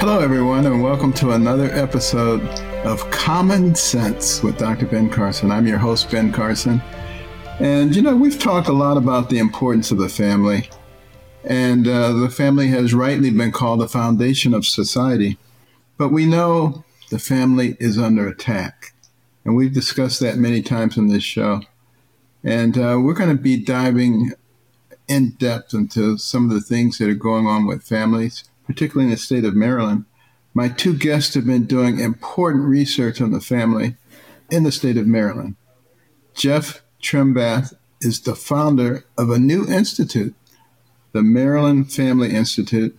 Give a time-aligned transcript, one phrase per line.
[0.00, 2.40] Hello, everyone, and welcome to another episode
[2.86, 4.86] of Common Sense with Dr.
[4.86, 5.50] Ben Carson.
[5.50, 6.80] I'm your host, Ben Carson.
[7.58, 10.70] And, you know, we've talked a lot about the importance of the family.
[11.44, 15.36] And uh, the family has rightly been called the foundation of society.
[15.98, 18.94] But we know the family is under attack.
[19.44, 21.60] And we've discussed that many times in this show.
[22.42, 24.32] And uh, we're going to be diving
[25.08, 29.10] in depth into some of the things that are going on with families, particularly in
[29.10, 30.04] the state of Maryland.
[30.54, 33.96] My two guests have been doing important research on the family
[34.48, 35.56] in the state of Maryland.
[36.34, 40.34] Jeff Trimbath is the founder of a new institute,
[41.12, 42.96] the Maryland Family Institute,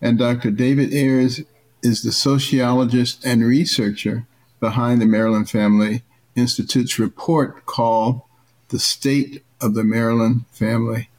[0.00, 0.50] and Dr.
[0.50, 1.40] David Ayers
[1.82, 4.26] is the sociologist and researcher
[4.58, 6.02] behind the Maryland Family
[6.34, 8.22] Institute's report called
[8.68, 11.10] The State of the Maryland Family.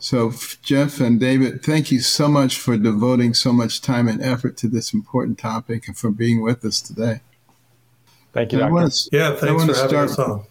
[0.00, 0.32] So,
[0.62, 4.68] Jeff and David, thank you so much for devoting so much time and effort to
[4.68, 7.20] this important topic and for being with us today.
[8.32, 8.88] Thank you, Doctor.
[8.88, 10.44] To, yeah, thanks for having start, us on.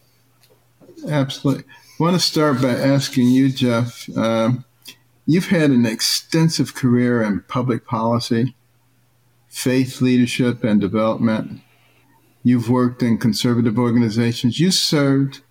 [1.08, 1.64] Absolutely.
[1.64, 4.10] I want to start by asking you, Jeff.
[4.18, 4.66] Um,
[5.26, 8.54] you've had an extensive career in public policy,
[9.48, 11.62] faith leadership, and development.
[12.44, 14.60] You've worked in conservative organizations.
[14.60, 15.42] You served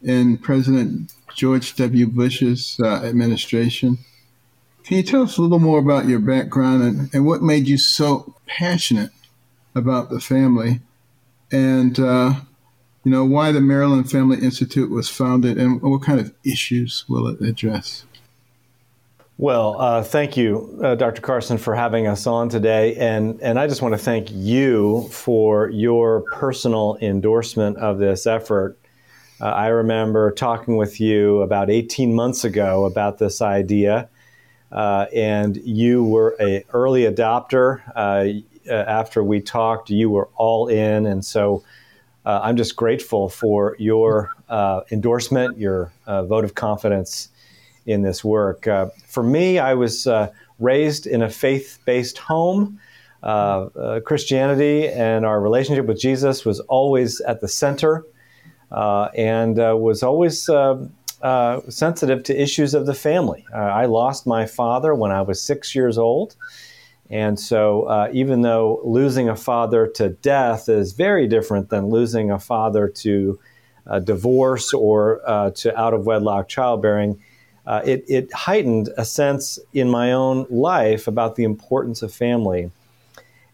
[0.00, 2.06] in President George W.
[2.06, 3.98] Bush's uh, administration.
[4.84, 7.76] Can you tell us a little more about your background and, and what made you
[7.76, 9.10] so passionate
[9.74, 10.80] about the family
[11.52, 12.34] and, uh,
[13.04, 17.28] you know, why the Maryland Family Institute was founded and what kind of issues will
[17.28, 18.06] it address?
[19.38, 21.20] Well, uh, thank you, uh, Dr.
[21.20, 22.96] Carson, for having us on today.
[22.96, 28.78] And, and I just want to thank you for your personal endorsement of this effort.
[29.38, 34.08] Uh, I remember talking with you about 18 months ago about this idea,
[34.72, 37.82] uh, and you were an early adopter.
[37.94, 41.62] Uh, uh, after we talked, you were all in, and so
[42.24, 47.28] uh, I'm just grateful for your uh, endorsement, your vote of confidence
[47.84, 48.66] in this work.
[49.06, 50.08] for me, I was
[50.58, 52.80] raised in a faith-based home.
[53.22, 58.02] Christianity and our relationship with Jesus was always at the center
[58.70, 60.86] and uh, was always uh,
[61.22, 63.46] uh, sensitive to issues of the family.
[63.52, 66.36] Uh, I lost my father when I was six years old.
[67.08, 72.38] And so, even though losing a father to death is very different than losing a
[72.40, 73.38] father to
[74.02, 75.20] divorce or
[75.54, 77.20] to out of wedlock childbearing,
[77.66, 82.70] uh, it, it, heightened a sense in my own life about the importance of family.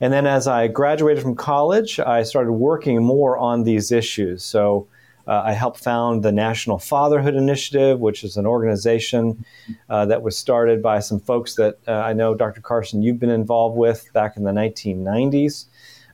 [0.00, 4.44] And then as I graduated from college, I started working more on these issues.
[4.44, 4.86] So
[5.26, 9.44] uh, I helped found the National Fatherhood Initiative, which is an organization
[9.88, 12.60] uh, that was started by some folks that uh, I know, Dr.
[12.60, 15.66] Carson, you've been involved with back in the 1990s.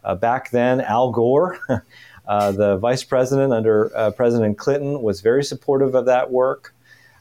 [0.05, 1.58] Uh, back then, Al Gore,
[2.28, 6.75] uh, the vice president under uh, President Clinton, was very supportive of that work.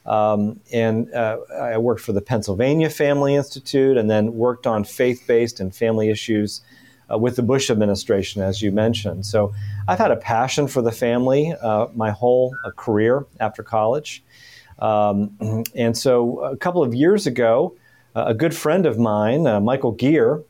[0.04, 5.60] Um, and I worked for the Pennsylvania Family Institute and then worked on faith based
[5.60, 6.62] and family issues
[7.10, 9.26] uh, with the Bush administration, as you mentioned.
[9.26, 9.54] So
[9.86, 14.22] I've had a passion for the family uh, my whole uh, career after college.
[14.78, 17.74] Um, and so a couple of years ago,
[18.14, 20.42] uh, a good friend of mine, uh, Michael Geer,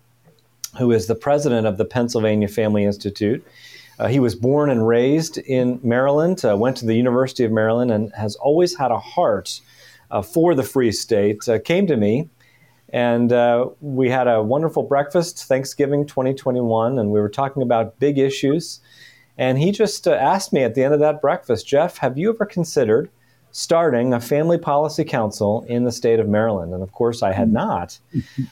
[0.79, 3.45] who is the president of the Pennsylvania Family Institute,
[3.99, 7.91] Uh, he was born and raised in Maryland, uh, went to the University of Maryland,
[7.91, 9.61] and has always had a heart
[10.13, 11.41] uh, for the Free State.
[11.65, 12.29] Came to me,
[12.91, 18.19] and uh, we had a wonderful breakfast, Thanksgiving 2021, and we were talking about big
[18.19, 18.81] issues.
[19.37, 22.31] And he just uh, asked me at the end of that breakfast, Jeff, have you
[22.31, 23.11] ever considered
[23.51, 26.73] starting a family policy council in the state of Maryland.
[26.75, 27.99] And of course, I had not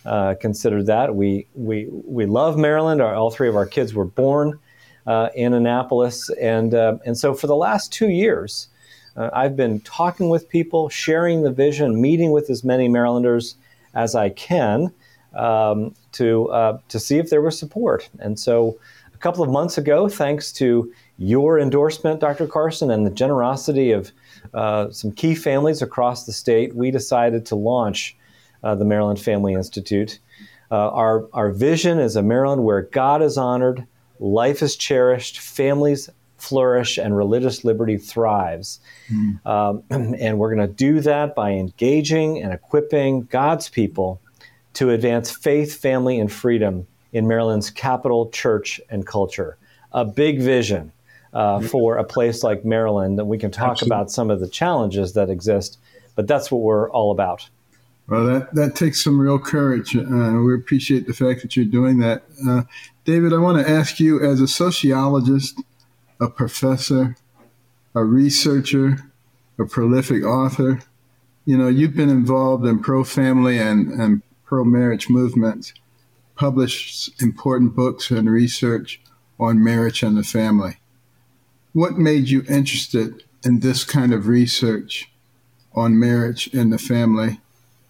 [0.06, 1.14] uh, considered that.
[1.14, 3.00] We, we, we love Maryland.
[3.00, 4.58] Our, all three of our kids were born
[5.06, 6.30] uh, in Annapolis.
[6.40, 8.68] And, uh, and so for the last two years,
[9.16, 13.56] uh, I've been talking with people, sharing the vision, meeting with as many Marylanders
[13.96, 14.92] as I can
[15.34, 18.08] um, to, uh, to see if there was support.
[18.20, 18.78] And so
[19.12, 22.46] a couple of months ago, thanks to your endorsement, Dr.
[22.46, 24.12] Carson, and the generosity of
[24.54, 28.16] uh, some key families across the state, we decided to launch
[28.62, 30.20] uh, the Maryland Family Institute.
[30.70, 33.86] Uh, our, our vision is a Maryland where God is honored,
[34.20, 36.10] life is cherished, families
[36.46, 38.80] flourish, and religious liberty thrives.
[39.10, 39.46] Mm.
[39.46, 44.20] Um, and we're going to do that by engaging and equipping God's people
[44.74, 49.56] to advance faith, family, and freedom in Maryland's capital, church, and culture.
[49.92, 50.92] A big vision
[51.32, 51.66] uh, mm-hmm.
[51.66, 53.18] for a place like Maryland.
[53.18, 53.96] And we can talk Absolutely.
[53.96, 55.78] about some of the challenges that exist,
[56.14, 57.48] but that's what we're all about.
[58.08, 59.96] Well, that, that takes some real courage.
[59.96, 62.22] Uh, we appreciate the fact that you're doing that.
[62.46, 62.62] Uh,
[63.04, 65.60] David, I want to ask you as a sociologist,
[66.20, 67.16] a professor,
[67.94, 68.98] a researcher,
[69.58, 70.80] a prolific author,
[71.44, 75.72] you know, you've been involved in pro family and, and pro marriage movements,
[76.34, 79.00] published important books and research
[79.38, 80.78] on marriage and the family.
[81.72, 85.10] What made you interested in this kind of research
[85.74, 87.40] on marriage and the family?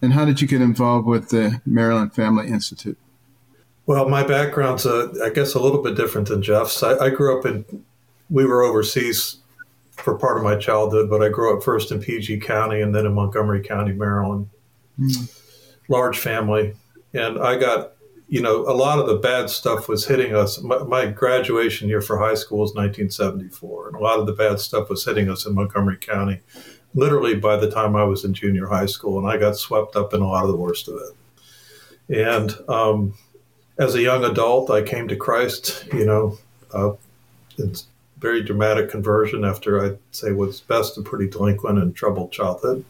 [0.01, 2.97] And how did you get involved with the Maryland Family Institute?
[3.87, 6.83] Well, my background's, uh, I guess, a little bit different than Jeff's.
[6.83, 7.85] I, I, grew up in,
[8.29, 9.37] we were overseas
[9.91, 13.05] for part of my childhood, but I grew up first in PG County and then
[13.05, 14.49] in Montgomery County, Maryland.
[14.99, 15.33] Mm.
[15.89, 16.75] Large family.
[17.13, 17.93] And I got
[18.29, 20.61] you know, a lot of the bad stuff was hitting us.
[20.61, 24.59] My, my, graduation year for high school was 1974, and a lot of the bad
[24.59, 26.41] stuff was hitting us in Montgomery County,
[26.93, 30.13] literally by the time I was in junior high school, and I got swept up
[30.13, 32.17] in a lot of the worst of it.
[32.27, 33.13] And um,
[33.79, 36.37] as a young adult, I came to Christ, you know,
[36.73, 36.93] uh,
[38.19, 42.83] very dramatic conversion after I'd say was best a pretty delinquent and troubled childhood.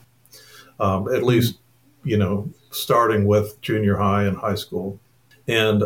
[0.79, 1.57] Um, at least,
[2.03, 4.99] you know, starting with junior high and high school
[5.47, 5.83] and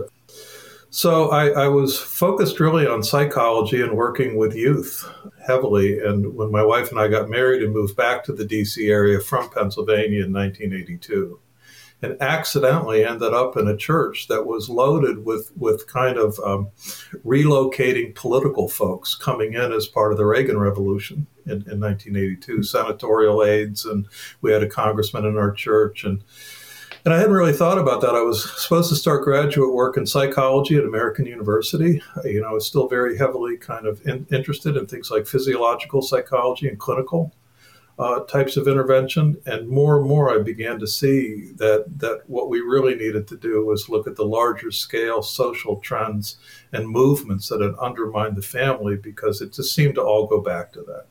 [0.90, 5.10] so I, I, was focused really on psychology and working with youth
[5.48, 6.00] heavily.
[6.00, 9.22] And when my wife and I got married and moved back to the DC area
[9.22, 11.40] from Pennsylvania in 1982,
[12.02, 16.70] and accidentally ended up in a church that was loaded with, with kind of um,
[17.24, 23.44] relocating political folks coming in as part of the Reagan Revolution in, in 1982, senatorial
[23.44, 24.08] aides, and
[24.42, 26.04] we had a congressman in our church.
[26.04, 26.24] And
[27.04, 28.14] and I hadn't really thought about that.
[28.14, 32.00] I was supposed to start graduate work in psychology at American University.
[32.24, 36.04] You know, I was still very heavily kind of in, interested in things like physiological
[36.04, 37.34] psychology and clinical
[38.02, 39.38] uh, types of intervention.
[39.46, 43.38] And more and more, I began to see that that what we really needed to
[43.38, 46.38] do was look at the larger scale social trends
[46.74, 50.74] and movements that had undermined the family, because it just seemed to all go back
[50.74, 51.06] to that.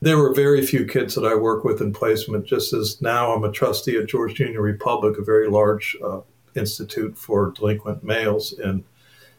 [0.00, 3.44] There were very few kids that I work with in placement, just as now I'm
[3.44, 6.22] a trustee at George Junior Republic, a very large uh,
[6.56, 8.84] institute for delinquent males in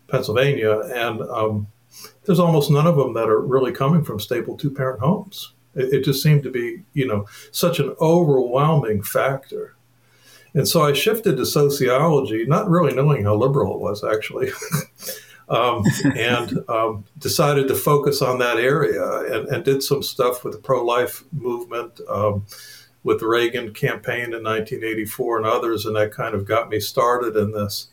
[0.07, 0.79] Pennsylvania.
[0.79, 1.67] And um,
[2.23, 5.53] there's almost none of them that are really coming from stable two parent homes.
[5.75, 9.75] It, it just seemed to be, you know, such an overwhelming factor.
[10.53, 14.51] And so I shifted to sociology, not really knowing how liberal it was, actually.
[15.49, 15.83] um,
[16.15, 19.03] and um, decided to focus on that area
[19.33, 22.45] and, and did some stuff with the pro life movement, um,
[23.03, 27.35] with the Reagan campaign in 1984 and others, and that kind of got me started
[27.35, 27.89] in this.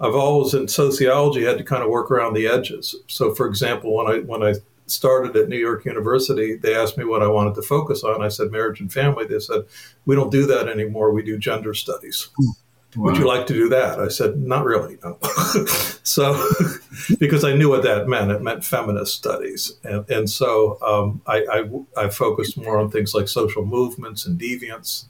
[0.00, 2.94] I've always in sociology had to kind of work around the edges.
[3.06, 4.54] So, for example, when I when I
[4.86, 8.22] started at New York University, they asked me what I wanted to focus on.
[8.22, 9.26] I said marriage and family.
[9.26, 9.64] They said
[10.04, 11.12] we don't do that anymore.
[11.12, 12.28] We do gender studies.
[12.36, 12.50] Hmm.
[12.96, 13.10] Wow.
[13.10, 14.00] Would you like to do that?
[14.00, 14.96] I said, not really.
[15.04, 15.18] No.
[16.02, 16.48] so,
[17.18, 18.30] because I knew what that meant.
[18.30, 19.74] It meant feminist studies.
[19.84, 21.44] And, and so um, I,
[21.96, 25.06] I, I, focused more on things like social movements and deviance,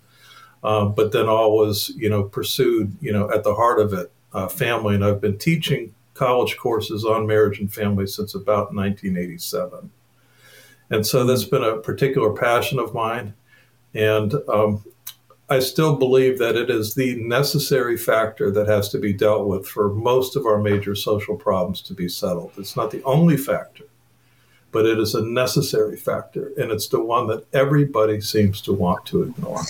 [0.64, 4.48] um, but then always, you know, pursued, you know, at the heart of it, uh,
[4.48, 4.96] family.
[4.96, 9.90] And I've been teaching college courses on marriage and family since about 1987.
[10.90, 13.34] And so that's been a particular passion of mine.
[13.94, 14.84] And um,
[15.48, 19.66] I still believe that it is the necessary factor that has to be dealt with
[19.66, 22.52] for most of our major social problems to be settled.
[22.56, 23.84] It's not the only factor,
[24.72, 29.06] but it is a necessary factor, and it's the one that everybody seems to want
[29.06, 29.62] to ignore.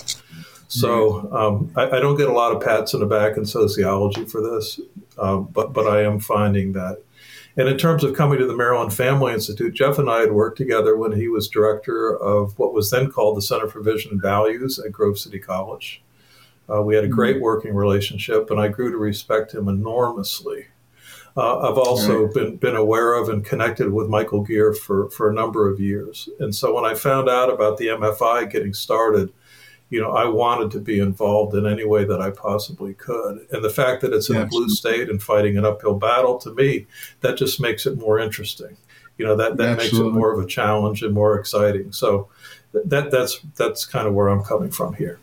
[0.67, 4.25] So um, I, I, don't get a lot of pats in the back in sociology
[4.25, 4.81] for this,
[5.17, 7.01] um, but but I am finding that.
[7.55, 10.57] And in terms of coming to the Maryland Family Institute, Jeff and I had worked
[10.57, 14.21] together when he was director of what was then called the Center for Vision and
[14.21, 16.03] Values at Grove City College.
[16.69, 20.67] Uh, we had a great working relationship, and I grew to respect him enormously.
[21.35, 22.33] Uh, I've also right.
[22.33, 26.27] been, been aware of and connected with Michael Geer for, for a number of years.
[26.39, 29.31] And so when I found out about the MFI getting started,
[29.89, 33.47] you know, I wanted to be involved in any way that I possibly could.
[33.51, 36.37] And the fact that it's in yeah, a blue state and fighting an uphill battle,
[36.39, 36.87] to me,
[37.21, 38.77] that just makes it more interesting.
[39.17, 41.91] You know, that, that makes it more of a challenge and more exciting.
[41.91, 42.29] So
[42.73, 45.19] that that's that's kind of where I'm coming from here.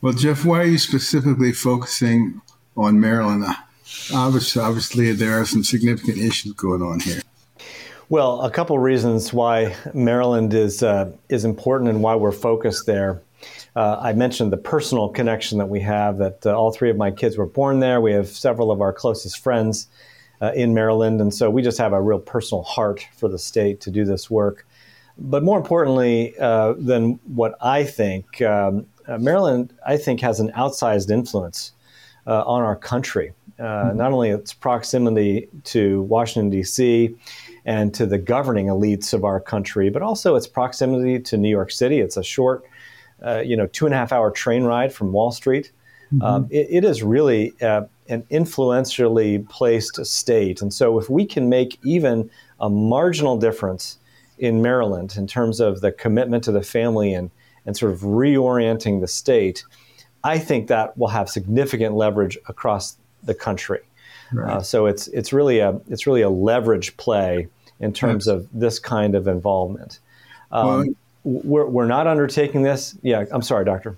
[0.00, 2.40] Well, Jeff, why are you specifically focusing
[2.76, 3.44] on Maryland?
[4.14, 7.20] Obviously, obviously, there are some significant issues going on here.
[8.08, 13.20] Well, a couple reasons why Maryland is uh, is important and why we're focused there.
[13.76, 17.10] Uh, I mentioned the personal connection that we have, that uh, all three of my
[17.10, 18.00] kids were born there.
[18.00, 19.88] We have several of our closest friends
[20.40, 23.80] uh, in Maryland, and so we just have a real personal heart for the state
[23.82, 24.66] to do this work.
[25.18, 30.50] But more importantly uh, than what I think, um, uh, Maryland, I think, has an
[30.52, 31.72] outsized influence
[32.26, 33.32] uh, on our country.
[33.58, 33.98] Mm-hmm.
[33.98, 37.14] Not only its proximity to Washington, D.C.,
[37.66, 41.70] and to the governing elites of our country, but also its proximity to New York
[41.70, 42.00] City.
[42.00, 42.64] It's a short
[43.24, 45.72] uh, you know, two and a half hour train ride from Wall Street.
[46.12, 46.22] Mm-hmm.
[46.22, 50.60] Um, it, it is really uh, an influentially placed state.
[50.60, 53.98] And so, if we can make even a marginal difference
[54.38, 57.30] in Maryland in terms of the commitment to the family and,
[57.66, 59.64] and sort of reorienting the state,
[60.24, 63.80] I think that will have significant leverage across the country.
[64.32, 64.56] Right.
[64.56, 67.48] Uh, so it's it's really a it's really a leverage play
[67.80, 69.98] in terms of this kind of involvement.
[70.52, 70.84] Um, well,
[71.24, 72.96] we're, we're not undertaking this.
[73.02, 73.96] Yeah, I'm sorry, doctor.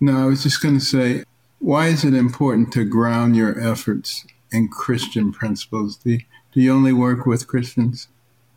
[0.00, 1.24] No, I was just going to say,
[1.58, 5.96] why is it important to ground your efforts in Christian principles?
[5.96, 6.20] Do you,
[6.52, 8.08] do you only work with Christians?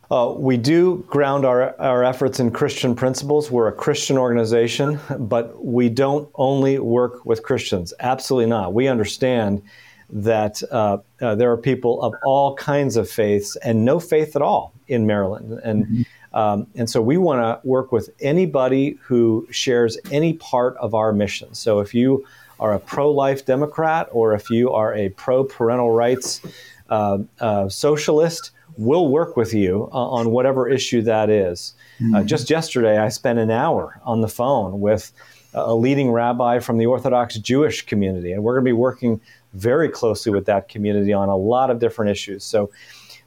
[0.10, 3.50] Uh, we do ground our, our efforts in Christian principles.
[3.50, 7.94] We're a Christian organization, but we don't only work with Christians.
[8.00, 8.74] Absolutely not.
[8.74, 9.64] We understand
[10.10, 14.42] that uh, uh, there are people of all kinds of faiths and no faith at
[14.42, 15.60] all in Maryland.
[15.64, 16.02] And mm-hmm.
[16.34, 21.14] Um, and so we want to work with anybody who shares any part of our
[21.14, 21.54] mission.
[21.54, 22.26] So if you
[22.60, 26.42] are a pro life Democrat or if you are a pro parental rights
[26.90, 31.76] uh, uh, socialist, we'll work with you uh, on whatever issue that is.
[32.00, 32.26] Mm-hmm.
[32.26, 35.12] just yesterday, I spent an hour on the phone with
[35.54, 39.22] a leading rabbi from the Orthodox Jewish community, and we're going to be working
[39.54, 42.44] very closely with that community on a lot of different issues.
[42.44, 42.72] So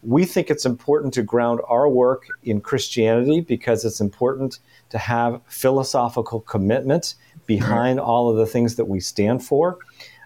[0.03, 4.59] we think it's important to ground our work in Christianity because it's important
[4.91, 7.15] to have philosophical commitment
[7.47, 9.79] behind all of the things that we stand for.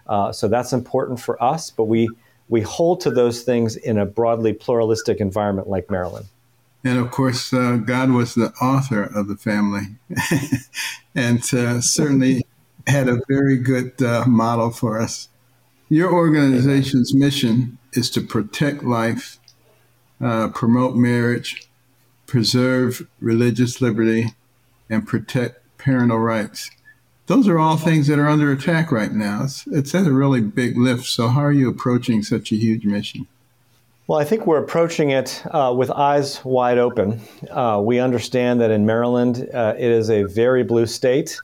[0.07, 2.09] Uh, so that's important for us, but we
[2.49, 6.25] we hold to those things in a broadly pluralistic environment like Maryland.
[6.83, 9.95] And of course, uh, God was the author of the family,
[11.15, 12.45] and uh, certainly
[12.87, 15.29] had a very good uh, model for us.
[15.87, 19.39] Your organization's mission is to protect life
[20.21, 21.67] uh, promote marriage,
[22.27, 24.33] preserve religious liberty,
[24.89, 26.69] and protect parental rights.
[27.27, 29.43] Those are all things that are under attack right now.
[29.43, 31.05] It's, it's at a really big lift.
[31.05, 33.27] So, how are you approaching such a huge mission?
[34.07, 37.21] Well, I think we're approaching it uh, with eyes wide open.
[37.49, 41.39] Uh, we understand that in Maryland, uh, it is a very blue state.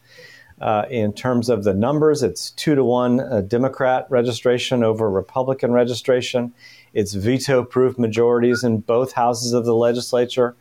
[0.60, 5.72] Uh, in terms of the numbers, it's two to one uh, Democrat registration over Republican
[5.72, 6.52] registration.
[6.98, 10.56] It's veto proof majorities in both houses of the legislature.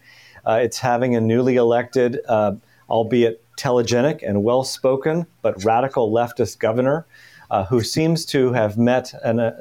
[0.47, 2.57] Uh, it's having a newly elected, uh,
[2.91, 7.07] albeit telegenic and well spoken, but radical leftist governor.
[7.49, 9.55] Uh, who seems to have met an, uh,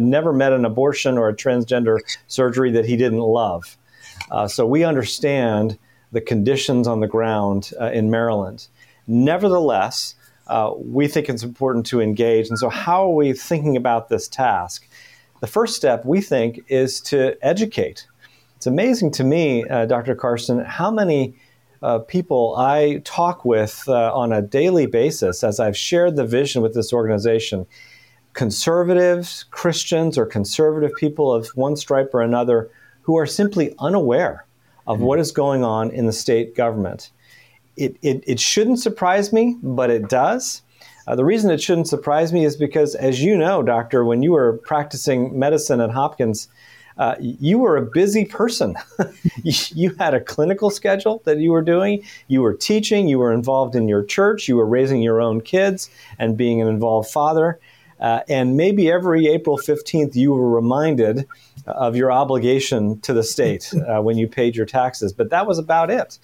[0.00, 3.76] never met an abortion or a transgender surgery that he didn't love.
[4.32, 5.78] Uh, so we understand
[6.10, 8.66] the conditions on the ground uh, in Maryland.
[9.06, 10.16] Nevertheless,
[10.48, 12.48] uh, we think it's important to engage.
[12.48, 14.87] And so, how are we thinking about this task?
[15.40, 18.06] The first step we think is to educate.
[18.56, 20.14] It's amazing to me, uh, Dr.
[20.14, 21.34] Carson, how many
[21.82, 26.62] uh, people I talk with uh, on a daily basis as I've shared the vision
[26.62, 27.66] with this organization.
[28.32, 32.70] Conservatives, Christians, or conservative people of one stripe or another
[33.02, 34.44] who are simply unaware
[34.86, 35.06] of mm-hmm.
[35.06, 37.10] what is going on in the state government.
[37.76, 40.62] It, it, it shouldn't surprise me, but it does.
[41.08, 44.32] Uh, the reason it shouldn't surprise me is because, as you know, doctor, when you
[44.32, 46.48] were practicing medicine at Hopkins,
[46.98, 48.76] uh, you were a busy person.
[49.42, 52.04] you had a clinical schedule that you were doing.
[52.26, 53.08] You were teaching.
[53.08, 54.48] You were involved in your church.
[54.48, 55.88] You were raising your own kids
[56.18, 57.58] and being an involved father.
[57.98, 61.26] Uh, and maybe every April 15th, you were reminded
[61.64, 65.14] of your obligation to the state uh, when you paid your taxes.
[65.14, 66.18] But that was about it.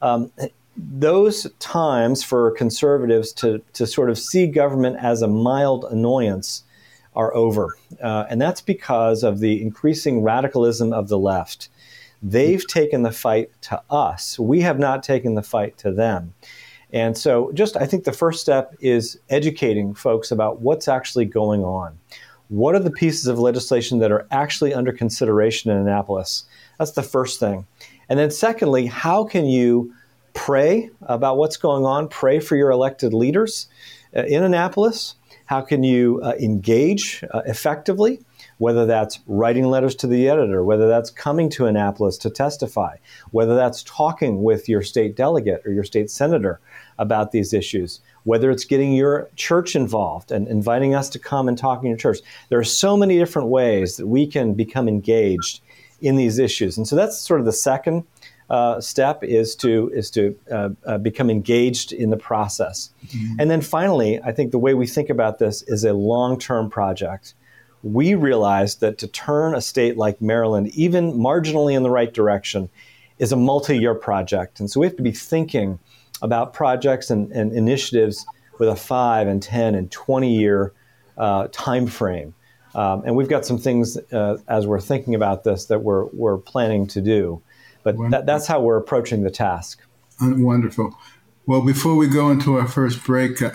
[0.00, 0.32] Um,
[0.76, 6.64] those times for conservatives to, to sort of see government as a mild annoyance
[7.14, 7.76] are over.
[8.02, 11.68] Uh, and that's because of the increasing radicalism of the left.
[12.22, 14.38] They've taken the fight to us.
[14.38, 16.34] We have not taken the fight to them.
[16.92, 21.64] And so, just I think the first step is educating folks about what's actually going
[21.64, 21.98] on.
[22.48, 26.44] What are the pieces of legislation that are actually under consideration in Annapolis?
[26.78, 27.66] That's the first thing.
[28.10, 29.94] And then, secondly, how can you
[30.34, 32.08] pray about what's going on?
[32.08, 33.68] Pray for your elected leaders
[34.16, 35.16] uh, in Annapolis
[35.52, 38.20] how can you uh, engage uh, effectively?
[38.56, 42.96] Whether that's writing letters to the editor, whether that's coming to Annapolis to testify,
[43.32, 46.58] whether that's talking with your state delegate or your state senator
[46.98, 51.58] about these issues, whether it's getting your church involved and inviting us to come and
[51.58, 52.20] talk in your church.
[52.48, 55.60] There are so many different ways that we can become engaged
[56.00, 56.78] in these issues.
[56.78, 58.04] And so that's sort of the second
[58.52, 62.90] uh, step is to is to uh, uh, become engaged in the process.
[63.06, 63.40] Mm-hmm.
[63.40, 66.68] And then finally, I think the way we think about this is a long term
[66.68, 67.32] project.
[67.82, 72.68] We realize that to turn a state like Maryland even marginally in the right direction
[73.18, 75.78] is a multi year project, and so we have to be thinking
[76.20, 78.26] about projects and, and initiatives
[78.58, 80.74] with a five and ten and twenty year
[81.16, 82.34] uh, time frame.
[82.74, 86.38] Um, and we've got some things uh, as we're thinking about this that we're, we're
[86.38, 87.42] planning to do.
[87.82, 89.80] But that, that's how we're approaching the task.
[90.20, 90.96] Wonderful.
[91.46, 93.50] Well, before we go into our first break, uh,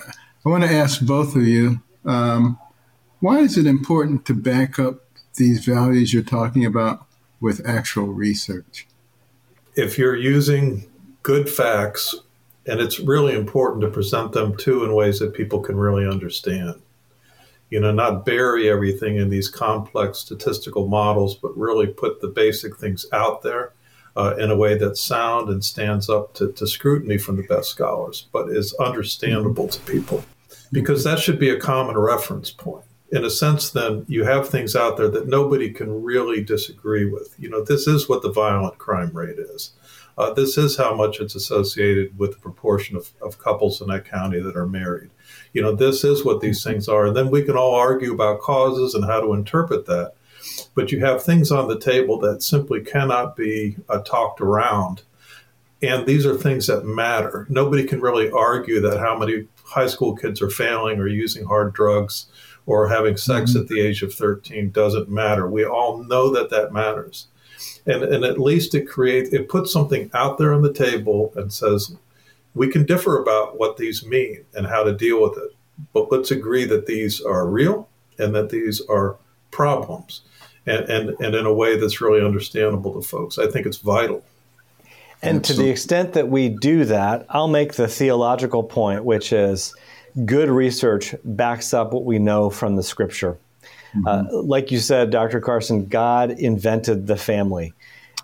[0.45, 2.59] I want to ask both of you um,
[3.19, 5.01] why is it important to back up
[5.35, 7.05] these values you're talking about
[7.39, 8.87] with actual research?
[9.75, 10.89] If you're using
[11.23, 12.15] good facts,
[12.65, 16.81] and it's really important to present them too in ways that people can really understand.
[17.69, 22.77] You know, not bury everything in these complex statistical models, but really put the basic
[22.77, 23.73] things out there
[24.17, 27.69] uh, in a way that's sound and stands up to, to, scrutiny from the best
[27.69, 30.25] scholars, but is understandable to people.
[30.71, 32.83] Because that should be a common reference point.
[33.11, 37.35] In a sense, then you have things out there that nobody can really disagree with.
[37.37, 39.71] You know, this is what the violent crime rate is.
[40.17, 44.09] Uh, this is how much it's associated with the proportion of, of couples in that
[44.09, 45.11] county that are married.
[45.53, 47.05] You know, this is what these things are.
[47.05, 50.13] And then we can all argue about causes and how to interpret that
[50.75, 55.03] but you have things on the table that simply cannot be uh, talked around.
[55.81, 57.45] And these are things that matter.
[57.49, 61.73] Nobody can really argue that how many high school kids are failing or using hard
[61.73, 62.27] drugs
[62.65, 63.61] or having sex mm-hmm.
[63.61, 65.47] at the age of 13 doesn't matter.
[65.47, 67.27] We all know that that matters.
[67.85, 71.51] And, and at least it creates, it puts something out there on the table and
[71.51, 71.95] says,
[72.53, 75.51] we can differ about what these mean and how to deal with it.
[75.93, 79.17] But let's agree that these are real and that these are
[79.51, 80.21] problems
[80.67, 83.37] and, and, and in a way that's really understandable to folks.
[83.37, 84.23] I think it's vital.
[85.21, 89.73] And to the extent that we do that, I'll make the theological point, which is
[90.25, 93.37] good research backs up what we know from the scripture.
[93.95, 94.07] Mm-hmm.
[94.07, 95.39] Uh, like you said, Dr.
[95.39, 97.73] Carson, God invented the family.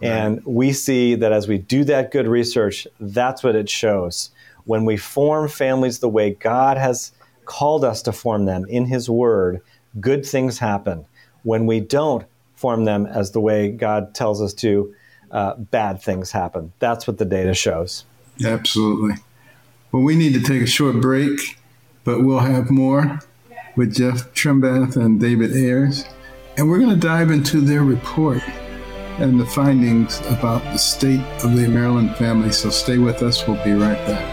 [0.02, 0.10] Right.
[0.10, 4.30] And we see that as we do that good research, that's what it shows.
[4.66, 7.12] When we form families the way God has
[7.46, 9.62] called us to form them in His Word,
[10.00, 11.06] good things happen.
[11.44, 12.26] When we don't,
[12.64, 14.96] form them as the way God tells us to,
[15.32, 16.72] uh, bad things happen.
[16.80, 18.06] That's what the data shows.
[18.46, 19.16] Absolutely.
[19.92, 21.60] Well, we need to take a short break,
[22.06, 23.20] but we'll have more
[23.76, 26.06] with Jeff Trimbath and David Ayers.
[26.56, 28.42] And we're going to dive into their report
[29.20, 32.54] and the findings about the state of the Maryland family.
[32.54, 33.46] So stay with us.
[33.46, 34.33] We'll be right back.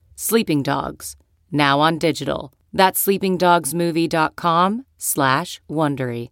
[0.23, 1.15] Sleeping Dogs,
[1.51, 2.53] now on digital.
[2.71, 6.29] That's sleepingdogsmovie.com slash Wondery.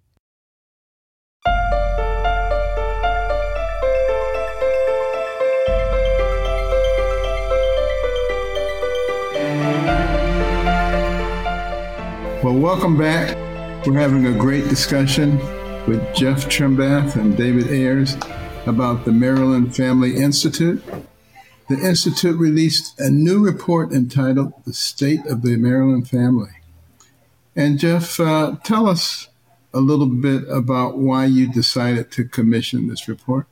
[12.44, 13.36] Well, welcome back.
[13.88, 15.40] We're having a great discussion
[15.88, 18.16] with Jeff Trimbath and David Ayers
[18.68, 20.84] about the Maryland Family Institute.
[21.70, 26.50] The Institute released a new report entitled The State of the Maryland Family.
[27.56, 29.30] And Jeff, uh, tell us
[29.72, 33.46] a little bit about why you decided to commission this report.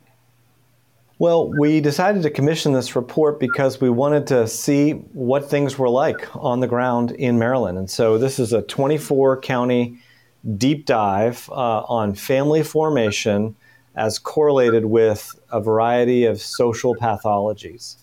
[1.20, 5.90] Well, we decided to commission this report because we wanted to see what things were
[5.90, 7.78] like on the ground in Maryland.
[7.78, 10.00] And so this is a 24 county
[10.58, 13.56] deep dive uh, on family formation
[13.96, 17.98] as correlated with a variety of social pathologies.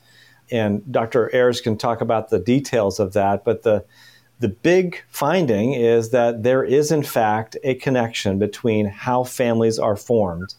[0.50, 1.34] And Dr.
[1.34, 3.84] Ayers can talk about the details of that, but the
[4.40, 9.96] the big finding is that there is, in fact, a connection between how families are
[9.96, 10.54] formed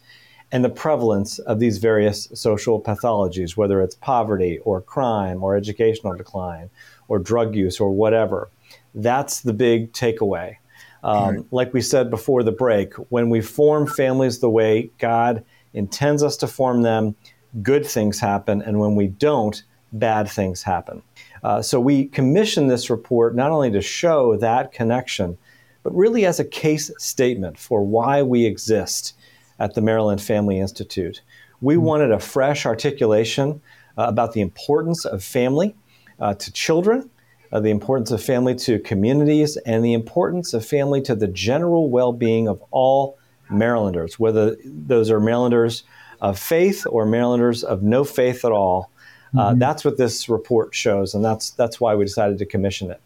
[0.50, 6.16] and the prevalence of these various social pathologies, whether it's poverty or crime or educational
[6.16, 6.70] decline
[7.08, 8.48] or drug use or whatever.
[8.94, 10.56] That's the big takeaway.
[11.02, 11.44] Um, right.
[11.50, 15.44] Like we said before the break, when we form families the way God
[15.74, 17.14] intends us to form them,
[17.62, 18.62] good things happen.
[18.62, 19.62] And when we don't,
[19.98, 21.02] bad things happen.
[21.42, 25.38] Uh, so we commissioned this report not only to show that connection,
[25.82, 29.14] but really as a case statement for why we exist
[29.58, 31.22] at the Maryland Family Institute.
[31.60, 31.84] We mm-hmm.
[31.84, 33.60] wanted a fresh articulation
[33.96, 35.74] uh, about the importance of family
[36.18, 37.10] uh, to children,
[37.52, 41.88] uh, the importance of family to communities, and the importance of family to the general
[41.88, 43.18] well being of all
[43.50, 45.84] Marylanders, whether those are Marylanders
[46.20, 48.90] of faith or Marylanders of no faith at all.
[49.36, 49.58] Uh, mm-hmm.
[49.58, 53.00] that's what this report shows, and that's that's why we decided to commission it.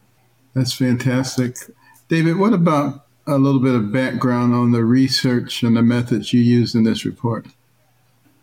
[0.54, 1.56] That's fantastic,
[2.08, 2.36] David.
[2.38, 6.74] What about a little bit of background on the research and the methods you used
[6.74, 7.46] in this report?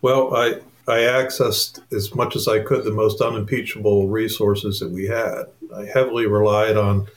[0.00, 5.06] Well, I, I accessed as much as I could the most unimpeachable resources that we
[5.06, 5.44] had.
[5.74, 7.08] I heavily relied on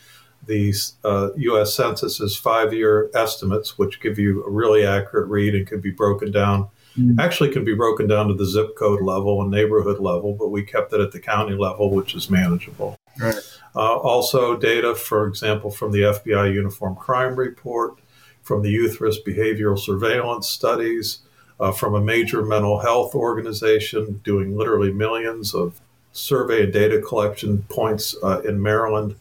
[0.48, 1.76] the uh, U.S.
[1.76, 6.32] Census's five year estimates, which give you a really accurate read and can be broken
[6.32, 6.70] down.
[6.98, 7.20] Mm-hmm.
[7.20, 10.64] Actually, can be broken down to the zip code level and neighborhood level, but we
[10.64, 12.98] kept it at the county level, which is manageable.
[13.20, 13.36] Right.
[13.76, 17.98] Uh, also, data, for example, from the FBI Uniform Crime Report,
[18.42, 21.20] from the Youth Risk Behavioral Surveillance Studies,
[21.60, 25.80] uh, from a major mental health organization doing literally millions of
[26.12, 29.16] survey and data collection points uh, in Maryland.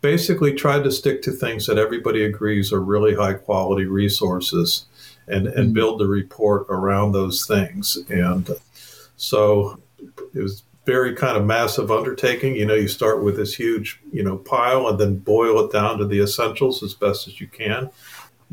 [0.00, 4.86] Basically, tried to stick to things that everybody agrees are really high quality resources
[5.30, 5.72] and, and mm-hmm.
[5.72, 7.98] build the report around those things.
[8.08, 8.50] And
[9.16, 9.80] so
[10.34, 12.56] it was very kind of massive undertaking.
[12.56, 15.98] You know, you start with this huge, you know, pile and then boil it down
[15.98, 17.90] to the essentials as best as you can,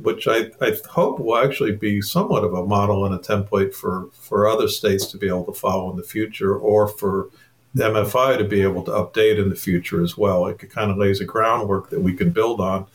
[0.02, 4.10] which I, I hope will actually be somewhat of a model and a template for,
[4.14, 7.30] for other states to be able to follow in the future or for
[7.74, 10.48] the MFI to be able to update in the future as well.
[10.48, 12.88] It kind of lays a groundwork that we can build on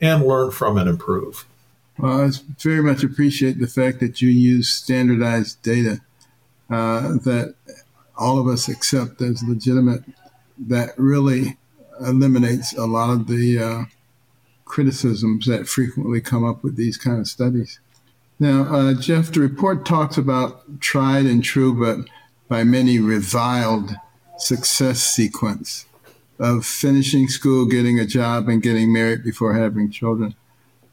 [0.00, 1.46] and learn from and improve.
[1.98, 6.00] Well, I very much appreciate the fact that you use standardized data
[6.68, 7.54] uh, that
[8.16, 10.02] all of us accept as legitimate,
[10.58, 11.56] that really
[12.00, 13.84] eliminates a lot of the uh,
[14.64, 17.80] criticisms that frequently come up with these kind of studies.
[18.38, 22.06] Now, uh, Jeff, the report talks about tried and true, but
[22.48, 23.92] by many reviled
[24.36, 25.86] success sequence
[26.38, 30.34] of finishing school, getting a job, and getting married before having children.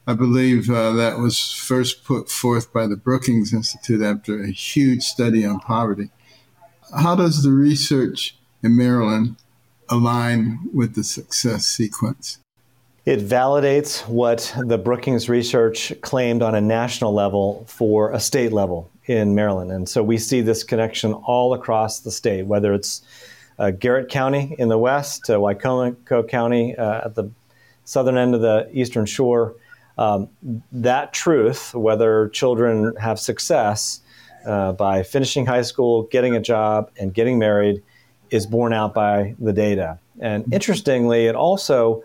[0.06, 5.04] I believe uh, that was first put forth by the Brookings Institute after a huge
[5.04, 6.10] study on poverty.
[6.94, 9.38] How does the research in Maryland
[9.90, 12.40] align with the success sequence?
[13.06, 18.90] It validates what the Brookings research claimed on a national level for a state level
[19.06, 19.72] in Maryland.
[19.72, 23.02] And so we see this connection all across the state, whether it's
[23.60, 27.30] uh, Garrett County in the west, uh, Wicomico County uh, at the
[27.86, 29.56] southern end of the eastern shore.
[29.98, 30.30] Um,
[30.72, 34.02] that truth, whether children have success,
[34.46, 37.82] uh, by finishing high school, getting a job, and getting married
[38.30, 40.00] is borne out by the data.
[40.20, 42.04] And interestingly, it also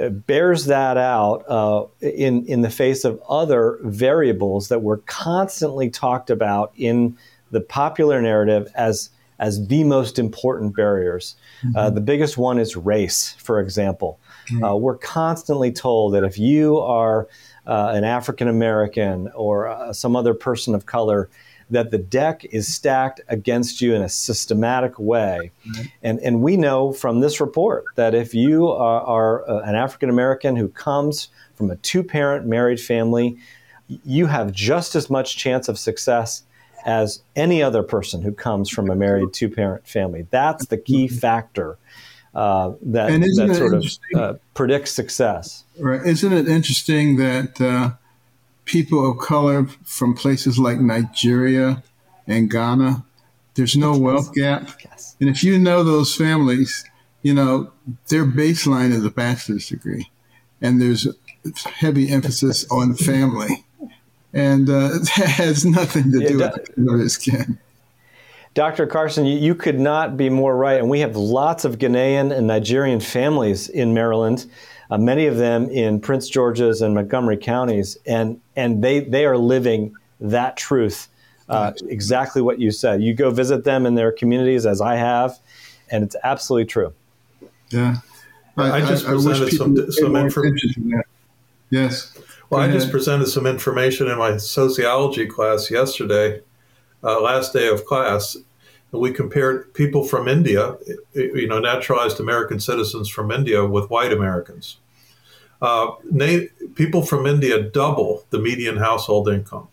[0.00, 5.90] uh, bears that out uh, in, in the face of other variables that were constantly
[5.90, 7.16] talked about in
[7.50, 11.36] the popular narrative as as the most important barriers.
[11.62, 11.76] Mm-hmm.
[11.76, 14.18] Uh, the biggest one is race, for example.
[14.62, 17.28] Uh, we're constantly told that if you are
[17.66, 21.28] uh, an African American or uh, some other person of color,
[21.70, 25.52] that the deck is stacked against you in a systematic way.
[25.66, 25.82] Mm-hmm.
[26.02, 30.08] And, and we know from this report that if you are, are uh, an African
[30.08, 33.36] American who comes from a two parent married family,
[33.86, 36.42] you have just as much chance of success
[36.86, 40.26] as any other person who comes from a married two parent family.
[40.30, 41.16] That's the key mm-hmm.
[41.16, 41.76] factor
[42.34, 45.64] uh, that, that sort of uh, predicts success.
[45.78, 46.04] Right.
[46.04, 47.92] Isn't it interesting that uh,
[48.64, 51.82] people of color from places like Nigeria
[52.26, 53.04] and Ghana,
[53.54, 54.70] there's no wealth gap?
[54.84, 55.16] Yes.
[55.20, 56.84] And if you know those families,
[57.22, 57.72] you know,
[58.08, 60.10] their baseline is a bachelor's degree.
[60.60, 61.08] And there's
[61.64, 63.64] heavy emphasis on family
[64.32, 67.58] and uh, it has nothing to do with the color of skin.
[68.58, 68.88] Dr.
[68.88, 70.80] Carson, you, you, could not be more right.
[70.80, 74.46] And we have lots of Ghanaian and Nigerian families in Maryland,
[74.90, 79.38] uh, many of them in Prince George's and Montgomery counties, and, and they, they are
[79.38, 81.06] living that truth,
[81.48, 83.00] uh, exactly what you said.
[83.00, 85.38] You go visit them in their communities, as I have,
[85.92, 86.92] and it's absolutely true.
[87.68, 87.98] Yeah.
[88.56, 91.00] I, I just I, presented I some, some information.
[91.70, 92.12] Yes.
[92.50, 96.40] Well, I just presented some information in my sociology class yesterday,
[97.04, 98.36] uh, last day of class.
[98.90, 100.76] We compared people from India,
[101.12, 104.78] you know, naturalized American citizens from India with white Americans.
[105.60, 109.68] Uh, na- people from India double the median household income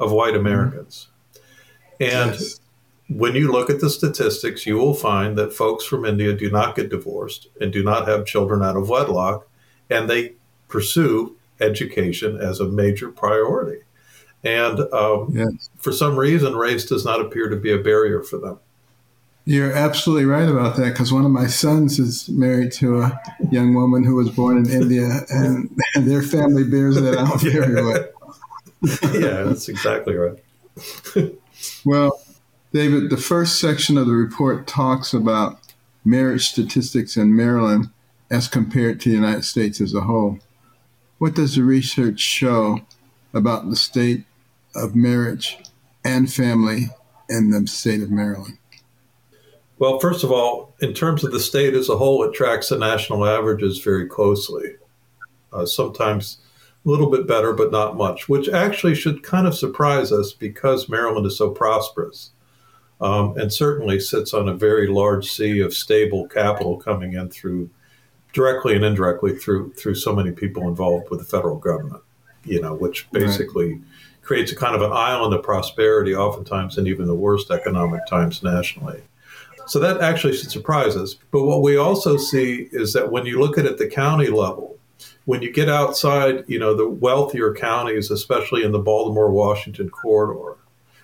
[0.00, 0.46] of white mm-hmm.
[0.46, 1.08] Americans.
[2.00, 2.60] And yes.
[3.08, 6.74] when you look at the statistics, you will find that folks from India do not
[6.74, 9.46] get divorced and do not have children out of wedlock,
[9.88, 10.32] and they
[10.68, 13.82] pursue education as a major priority.
[14.46, 15.70] And um, yes.
[15.76, 18.60] for some reason, race does not appear to be a barrier for them.
[19.44, 23.74] You're absolutely right about that because one of my sons is married to a young
[23.74, 28.08] woman who was born in India, and, and their family bears that out very well.
[29.20, 30.38] yeah, that's exactly right.
[31.84, 32.22] well,
[32.72, 35.58] David, the first section of the report talks about
[36.04, 37.90] marriage statistics in Maryland
[38.30, 40.38] as compared to the United States as a whole.
[41.18, 42.80] What does the research show
[43.34, 44.24] about the state
[44.76, 45.58] of marriage
[46.04, 46.90] and family
[47.28, 48.58] in the state of Maryland?
[49.78, 52.78] Well, first of all, in terms of the state as a whole, it tracks the
[52.78, 54.76] national averages very closely.
[55.52, 56.38] Uh, sometimes
[56.84, 60.88] a little bit better, but not much, which actually should kind of surprise us because
[60.88, 62.30] Maryland is so prosperous
[63.00, 67.68] um, and certainly sits on a very large sea of stable capital coming in through
[68.32, 72.02] directly and indirectly through through so many people involved with the federal government,
[72.44, 73.82] you know, which basically right.
[74.26, 78.42] Creates a kind of an island of prosperity, oftentimes in even the worst economic times
[78.42, 79.00] nationally.
[79.68, 81.14] So that actually should surprise us.
[81.30, 84.26] But what we also see is that when you look at it at the county
[84.26, 84.78] level,
[85.26, 90.58] when you get outside, you know, the wealthier counties, especially in the Baltimore Washington corridor,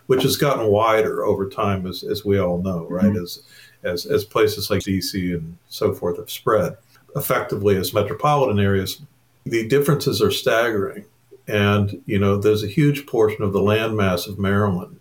[0.06, 3.04] which has gotten wider over time, as, as we all know, right?
[3.04, 3.22] Mm-hmm.
[3.22, 3.42] As,
[3.84, 6.76] as, as places like DC and so forth have spread
[7.14, 9.02] effectively as metropolitan areas,
[9.44, 11.04] the differences are staggering.
[11.48, 15.00] And, you know, there's a huge portion of the landmass of Maryland.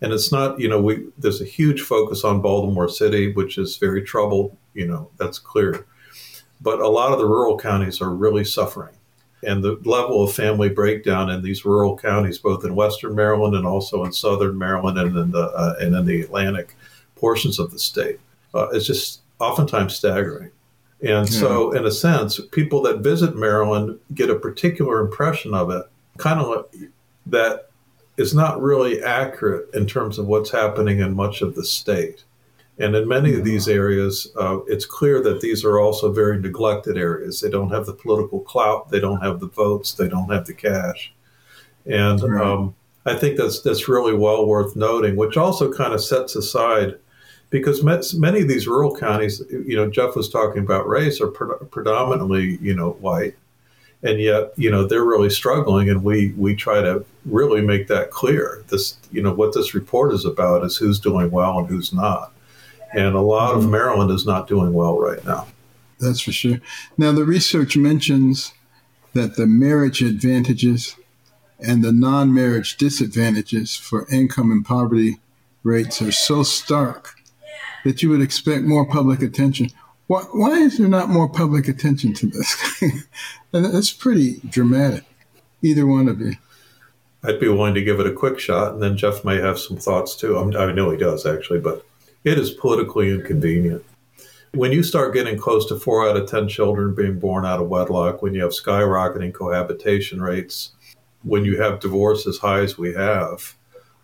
[0.00, 3.76] And it's not, you know, we there's a huge focus on Baltimore City, which is
[3.76, 5.86] very troubled, you know, that's clear.
[6.60, 8.94] But a lot of the rural counties are really suffering.
[9.44, 13.66] And the level of family breakdown in these rural counties, both in Western Maryland and
[13.66, 16.74] also in Southern Maryland and in the uh, and in the Atlantic
[17.16, 18.18] portions of the state,
[18.54, 20.50] uh, is just oftentimes staggering.
[21.02, 21.40] And yeah.
[21.40, 25.84] so, in a sense, people that visit Maryland get a particular impression of it,
[26.18, 26.90] kind of like
[27.26, 27.70] that
[28.16, 32.24] is not really accurate in terms of what's happening in much of the state.
[32.78, 36.96] And in many of these areas, uh, it's clear that these are also very neglected
[36.96, 37.40] areas.
[37.40, 40.54] They don't have the political clout, they don't have the votes, they don't have the
[40.54, 41.12] cash.
[41.84, 42.44] And right.
[42.44, 46.96] um, I think that's that's really well worth noting, which also kind of sets aside
[47.52, 47.84] because
[48.14, 52.56] many of these rural counties, you know, Jeff was talking about race, are pre- predominantly,
[52.62, 53.34] you know, white,
[54.02, 58.10] and yet, you know, they're really struggling, and we we try to really make that
[58.10, 58.64] clear.
[58.68, 62.32] This, you know, what this report is about is who's doing well and who's not,
[62.94, 63.66] and a lot mm-hmm.
[63.66, 65.46] of Maryland is not doing well right now.
[66.00, 66.58] That's for sure.
[66.96, 68.54] Now, the research mentions
[69.12, 70.96] that the marriage advantages
[71.60, 75.20] and the non-marriage disadvantages for income and poverty
[75.62, 77.14] rates are so stark
[77.84, 79.70] that you would expect more public attention.
[80.06, 82.82] Why, why is there not more public attention to this?
[83.52, 85.04] and that's pretty dramatic.
[85.62, 86.34] Either one of you.
[87.24, 89.76] I'd be willing to give it a quick shot, and then Jeff may have some
[89.76, 90.36] thoughts too.
[90.36, 91.86] I'm, I know he does actually, but
[92.24, 93.84] it is politically inconvenient.
[94.54, 97.68] When you start getting close to four out of 10 children being born out of
[97.68, 100.72] wedlock, when you have skyrocketing cohabitation rates,
[101.22, 103.56] when you have divorce as high as we have,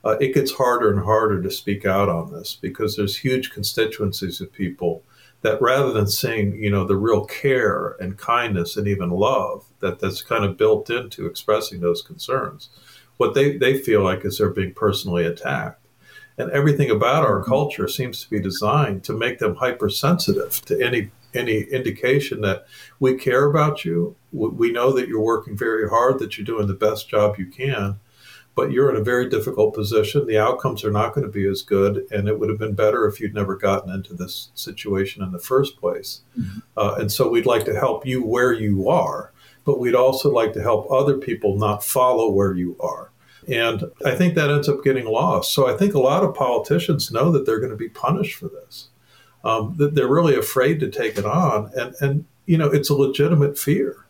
[0.08, 4.40] uh, it gets harder and harder to speak out on this because there's huge constituencies
[4.40, 5.02] of people
[5.42, 10.00] that rather than seeing you know the real care and kindness and even love that
[10.00, 12.70] that's kind of built into expressing those concerns
[13.18, 15.86] what they, they feel like is they're being personally attacked
[16.38, 17.50] and everything about our mm-hmm.
[17.50, 22.66] culture seems to be designed to make them hypersensitive to any any indication that
[22.98, 26.72] we care about you we know that you're working very hard that you're doing the
[26.72, 28.00] best job you can
[28.58, 30.26] but you're in a very difficult position.
[30.26, 33.06] The outcomes are not going to be as good, and it would have been better
[33.06, 36.22] if you'd never gotten into this situation in the first place.
[36.36, 36.58] Mm-hmm.
[36.76, 39.32] Uh, and so we'd like to help you where you are,
[39.64, 43.12] but we'd also like to help other people not follow where you are.
[43.46, 45.54] And I think that ends up getting lost.
[45.54, 48.48] So I think a lot of politicians know that they're going to be punished for
[48.48, 48.88] this.
[49.44, 52.94] Um, that they're really afraid to take it on, and and you know it's a
[52.94, 54.04] legitimate fear.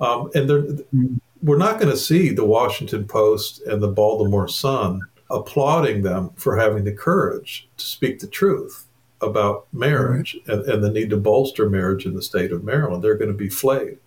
[0.00, 4.48] Um, and they're mm-hmm we're not going to see the Washington Post and the Baltimore
[4.48, 8.86] Sun applauding them for having the courage to speak the truth
[9.20, 10.58] about marriage right.
[10.58, 13.04] and, and, the need to bolster marriage in the state of Maryland.
[13.04, 13.98] They're going to be flayed.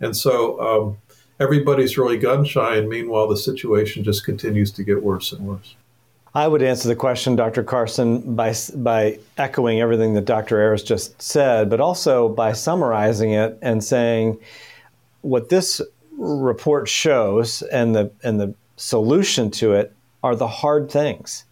[0.00, 0.98] And so um,
[1.40, 5.76] everybody's really gun shy, and meanwhile, the situation just continues to get worse and worse.
[6.34, 7.62] I would answer the question, Dr.
[7.62, 10.60] Carson, by, by echoing everything that Dr.
[10.60, 14.38] Ayers just said, but also by summarizing it and saying
[15.20, 15.80] what this
[16.18, 21.44] report shows and the and the solution to it are the hard things.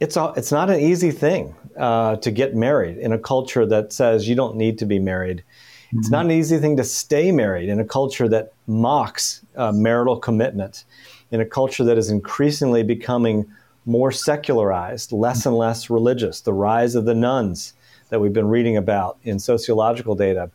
[0.00, 3.92] It's a, it's not an easy thing uh, to get married in a culture that
[3.92, 5.38] says you don't need to be married.
[5.88, 5.98] Mm-hmm.
[5.98, 10.16] It's not an easy thing to stay married in a culture that mocks uh, marital
[10.18, 10.84] commitment,
[11.30, 13.46] in a culture that is increasingly becoming
[13.86, 16.42] more secularized, less and less religious.
[16.42, 17.72] The rise of the nones
[18.10, 20.50] that we've been reading about in sociological data.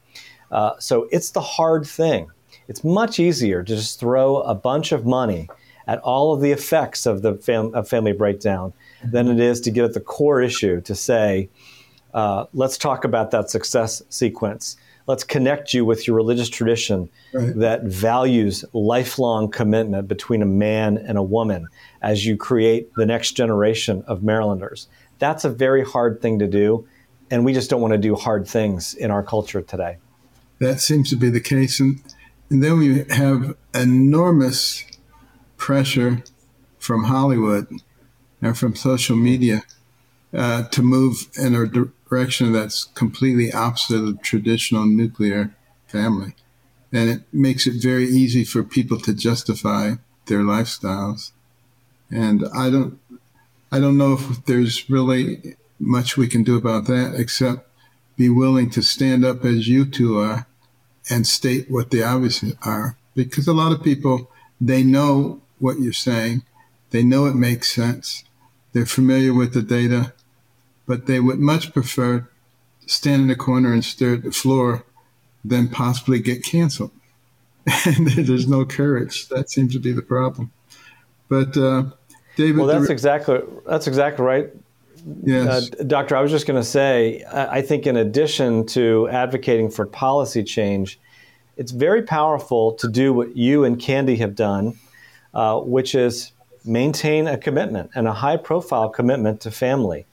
[0.51, 2.32] Uh, so it's the hard thing.
[2.67, 5.49] It's much easier to just throw a bunch of money
[5.88, 8.73] at all of the effects of the fam- of family breakdown
[9.04, 11.49] than it is to get at the core issue to say,
[12.13, 14.78] uh, let's talk about that success sequence.
[15.06, 17.54] Let's connect you with your religious tradition right.
[17.58, 21.67] that values lifelong commitment between a man and a woman
[22.02, 24.88] as you create the next generation of Marylanders.
[25.19, 26.88] That's a very hard thing to do,
[27.30, 29.97] and we just don't want to do hard things in our culture today.
[30.60, 31.82] That seems to be the case.
[31.82, 32.02] And
[32.49, 34.86] and then we have enormous
[35.58, 36.23] pressure
[36.77, 37.67] from Hollywood
[38.41, 39.63] and from social media
[40.34, 45.56] uh, to move in a direction that's completely opposite of traditional nuclear
[45.88, 46.36] family.
[46.91, 49.93] And it makes it very easy for people to justify
[50.25, 51.32] their lifestyles.
[52.12, 52.99] And I don't,
[53.71, 57.67] I don't know if there's really much we can do about that except
[58.15, 60.45] be willing to stand up as you two are
[61.10, 62.98] and state what the obvious are.
[63.16, 66.44] Because a lot of people, they know what you're saying,
[66.92, 68.24] they know it makes sense,
[68.72, 70.13] they're familiar with the data,
[70.88, 72.28] but they would much prefer
[72.86, 74.84] stand in the corner and stare at the floor
[75.46, 76.92] than possibly get canceled.
[77.86, 79.30] And there's no courage.
[79.30, 80.52] That seems to be the problem.
[81.30, 81.84] But uh,
[82.36, 84.52] David, well, that's exactly that's exactly right.
[85.24, 85.72] Yes.
[85.72, 89.86] Uh, Doctor, I was just going to say, I think in addition to advocating for
[89.86, 91.00] policy change,
[91.58, 94.80] it's very powerful to do what you and Candy have done,
[95.34, 96.32] uh, which is
[96.66, 100.06] maintain a commitment and a high profile commitment to family.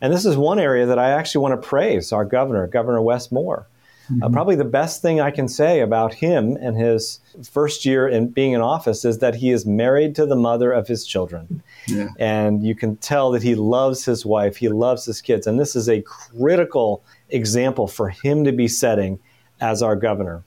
[0.00, 3.30] And this is one area that I actually want to praise our governor, Governor Wes
[3.30, 3.68] Moore.
[4.12, 4.24] Uh, mm-hmm.
[4.24, 7.20] Uh, probably the best thing I can say about him and his
[7.50, 10.86] first year in being in office is that he is married to the mother of
[10.86, 11.62] his children.
[11.86, 12.08] Yeah.
[12.18, 15.46] And you can tell that he loves his wife, he loves his kids.
[15.46, 19.18] And this is a critical example for him to be setting
[19.60, 20.42] as our governor.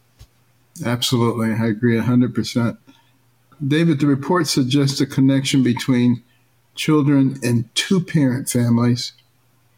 [0.86, 1.54] Absolutely.
[1.54, 2.78] I agree 100%.
[3.66, 6.24] David, the report suggests a connection between
[6.76, 9.14] children in two parent families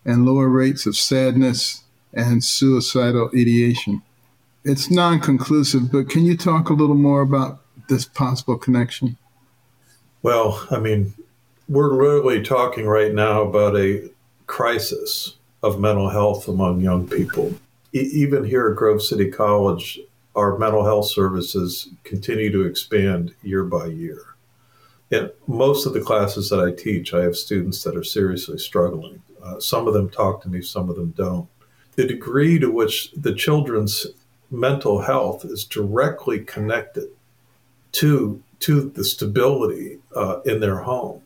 [0.04, 1.84] and lower rates of sadness
[2.18, 4.02] and suicidal ideation.
[4.66, 9.18] It's non conclusive, but can you talk a little more about this possible connection?
[10.24, 11.13] Well, I mean,
[11.70, 14.10] we're literally talking right now about a
[14.48, 17.54] crisis of mental health among young people.
[17.94, 20.00] E- even here at Grove City College,
[20.36, 24.22] our mental health services continue to expand year by year.
[25.10, 29.22] In most of the classes that I teach, I have students that are seriously struggling.
[29.42, 31.48] Uh, some of them talk to me, some of them don't
[31.98, 34.08] the degree to which the children's
[34.50, 37.10] mental health is directly connected
[37.91, 41.21] to to the stability uh, in their home.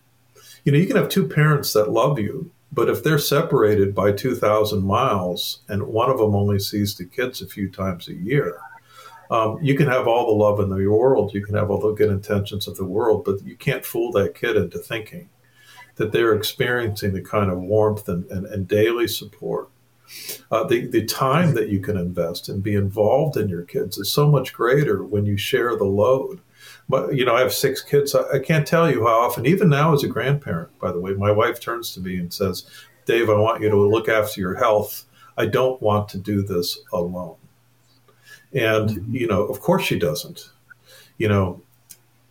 [0.65, 4.11] You know, you can have two parents that love you, but if they're separated by
[4.11, 8.59] 2,000 miles and one of them only sees the kids a few times a year,
[9.29, 11.93] um, you can have all the love in the world, you can have all the
[11.93, 15.29] good intentions of the world, but you can't fool that kid into thinking
[15.95, 19.69] that they're experiencing the kind of warmth and, and, and daily support.
[20.51, 24.11] Uh, the, the time that you can invest and be involved in your kids is
[24.11, 26.39] so much greater when you share the load.
[26.89, 28.13] But, you know, I have six kids.
[28.13, 31.13] I, I can't tell you how often, even now as a grandparent, by the way,
[31.13, 32.65] my wife turns to me and says,
[33.05, 35.05] Dave, I want you to look after your health.
[35.37, 37.37] I don't want to do this alone.
[38.53, 39.15] And, mm-hmm.
[39.15, 40.49] you know, of course she doesn't.
[41.17, 41.61] You know,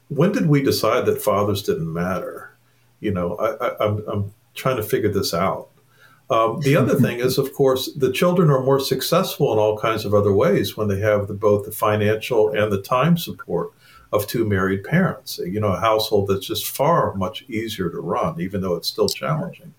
[0.08, 2.54] when did we decide that fathers didn't matter?
[3.00, 5.70] You know, I, I'm trying to figure this out.
[6.30, 10.04] Um, the other thing is, of course, the children are more successful in all kinds
[10.04, 13.72] of other ways when they have the, both the financial and the time support
[14.12, 15.38] of two married parents.
[15.38, 19.08] You know, a household that's just far much easier to run, even though it's still
[19.08, 19.74] challenging.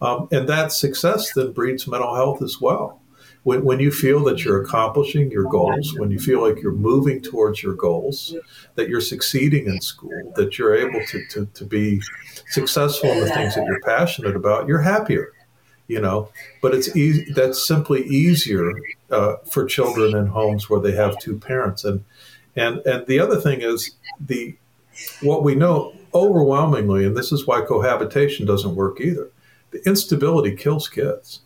[0.00, 3.00] Um, and that success then breeds mental health as well
[3.48, 7.22] when, when you feel that you're accomplishing your goals, when you feel like you're moving
[7.22, 8.34] towards your goals,
[8.74, 12.02] that you're succeeding in school, that you're able to, to, to be
[12.48, 15.32] successful in the things that you're passionate about, you're happier,
[15.88, 16.30] you know.
[16.62, 18.72] But it's easy, that's simply easier
[19.10, 21.84] uh, for children in homes where they have two parents.
[21.84, 22.04] And,
[22.54, 24.56] and, and the other thing is the,
[25.22, 29.30] what we know overwhelmingly, and this is why cohabitation doesn't work either,
[29.70, 31.40] the instability kills kids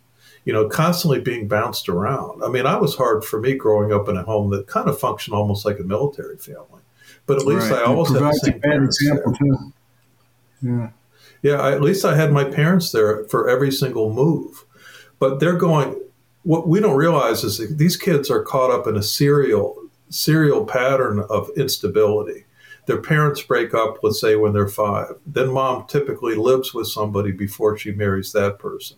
[0.45, 2.43] you know, constantly being bounced around.
[2.43, 4.99] I mean, I was hard for me growing up in a home that kind of
[4.99, 6.82] functioned almost like a military family,
[7.26, 7.80] but at least right.
[7.80, 9.38] I always had the same parents example there.
[9.38, 9.72] too.
[10.62, 10.90] Yeah,
[11.43, 11.55] yeah.
[11.55, 14.64] I, at least I had my parents there for every single move,
[15.18, 15.99] but they're going.
[16.45, 19.76] What we don't realize is that these kids are caught up in a serial
[20.09, 22.45] serial pattern of instability
[22.86, 25.14] their parents break up, let's say when they're five.
[25.24, 28.97] Then mom typically lives with somebody before she marries that person.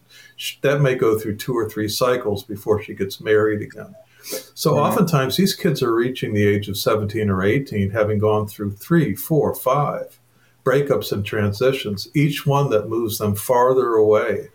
[0.62, 3.94] That may go through two or three cycles before she gets married again.
[4.54, 4.88] So right.
[4.88, 9.14] oftentimes these kids are reaching the age of 17 or 18, having gone through three,
[9.14, 10.18] four, five
[10.64, 14.48] breakups and transitions, each one that moves them farther away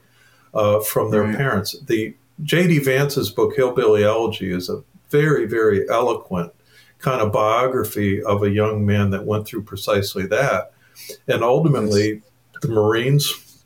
[0.54, 1.38] uh, from their right.
[1.38, 1.80] parents.
[1.80, 2.80] The J.D.
[2.80, 6.54] Vance's book, Hillbilly Elegy, is a very, very eloquent
[7.00, 10.74] kind of biography of a young man that went through precisely that.
[11.28, 12.22] And ultimately,
[12.62, 13.64] the Marines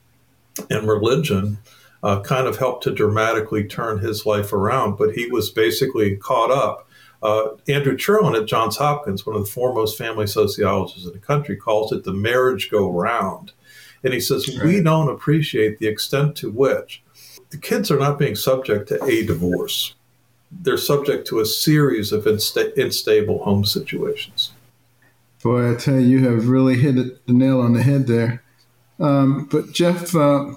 [0.69, 1.57] and religion
[2.03, 6.51] uh, kind of helped to dramatically turn his life around, but he was basically caught
[6.51, 6.87] up.
[7.23, 11.55] Uh, Andrew Cherlin at Johns Hopkins, one of the foremost family sociologists in the country,
[11.55, 13.53] calls it the marriage go round.
[14.03, 14.67] And he says, right.
[14.67, 17.01] we don't appreciate the extent to which
[17.49, 19.95] the kids are not being subject to a divorce
[20.61, 24.51] they're subject to a series of insta- unstable home situations.
[25.41, 28.43] Boy, I tell you, you have really hit the nail on the head there.
[28.99, 30.55] Um, but Jeff, uh,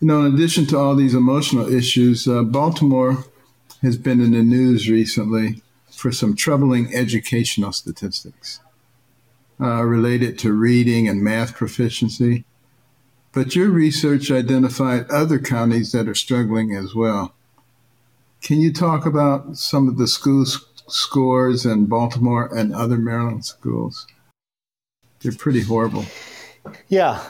[0.00, 3.24] you know, in addition to all these emotional issues, uh, Baltimore
[3.82, 5.62] has been in the news recently
[5.98, 8.60] for some troubling educational statistics
[9.60, 12.44] uh, related to reading and math proficiency.
[13.32, 17.34] But your research identified other counties that are struggling as well.
[18.40, 20.44] Can you talk about some of the school
[20.86, 24.06] scores in Baltimore and other Maryland schools?
[25.18, 26.04] They're pretty horrible.
[26.86, 27.28] Yeah.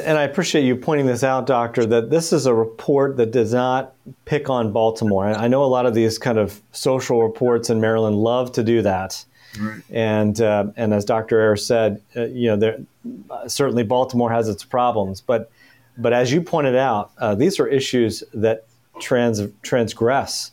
[0.00, 3.52] And I appreciate you pointing this out, Doctor, that this is a report that does
[3.52, 5.26] not pick on Baltimore.
[5.26, 8.82] I know a lot of these kind of social reports in Maryland love to do
[8.82, 9.24] that.
[9.60, 9.82] Right.
[9.90, 11.38] And uh, and as Dr.
[11.38, 12.78] Ayers said, uh, you know, there,
[13.30, 15.50] uh, certainly Baltimore has its problems, but
[15.98, 18.66] but as you pointed out, uh, these are issues that
[18.98, 20.52] trans, transgress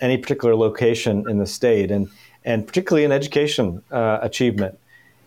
[0.00, 2.08] any particular location in the state, and
[2.44, 4.78] and particularly in education uh, achievement.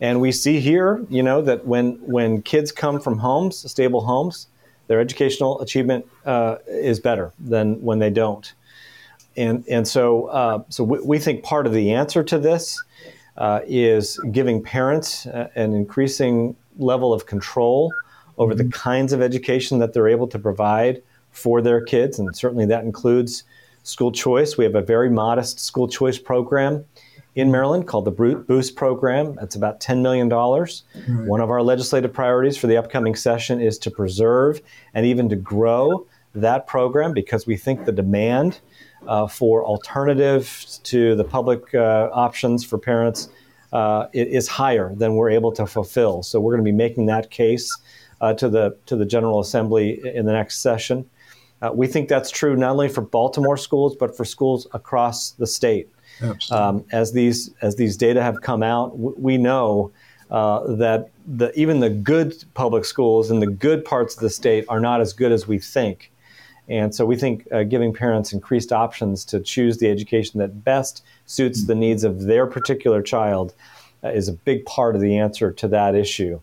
[0.01, 4.47] And we see here, you know, that when when kids come from homes, stable homes,
[4.87, 8.51] their educational achievement uh, is better than when they don't.
[9.37, 12.83] And and so uh, so we, we, think part of the answer to this
[13.37, 17.93] uh, is giving parents uh, an increasing level of control
[18.37, 18.71] over the mm-hmm.
[18.71, 23.43] kinds of education that they're able to provide for their kids, and certainly that includes
[23.83, 24.57] school choice.
[24.57, 26.83] We have a very modest school choice program
[27.35, 29.37] in Maryland called the Boost Program.
[29.41, 30.29] It's about $10 million.
[30.29, 31.27] Right.
[31.27, 34.61] One of our legislative priorities for the upcoming session is to preserve
[34.93, 36.05] and even to grow
[36.35, 38.59] that program because we think the demand
[39.07, 43.29] uh, for alternatives to the public uh, options for parents
[43.73, 46.23] uh, is higher than we're able to fulfill.
[46.23, 47.73] So we're going to be making that case
[48.19, 51.09] uh, to the to the General Assembly in the next session.
[51.61, 55.47] Uh, we think that's true not only for Baltimore schools, but for schools across the
[55.47, 55.89] state.
[56.51, 59.91] Um, as these as these data have come out, w- we know
[60.29, 64.65] uh, that the, even the good public schools in the good parts of the state
[64.69, 66.11] are not as good as we think.
[66.69, 71.03] And so we think uh, giving parents increased options to choose the education that best
[71.25, 73.53] suits the needs of their particular child
[74.03, 76.39] uh, is a big part of the answer to that issue.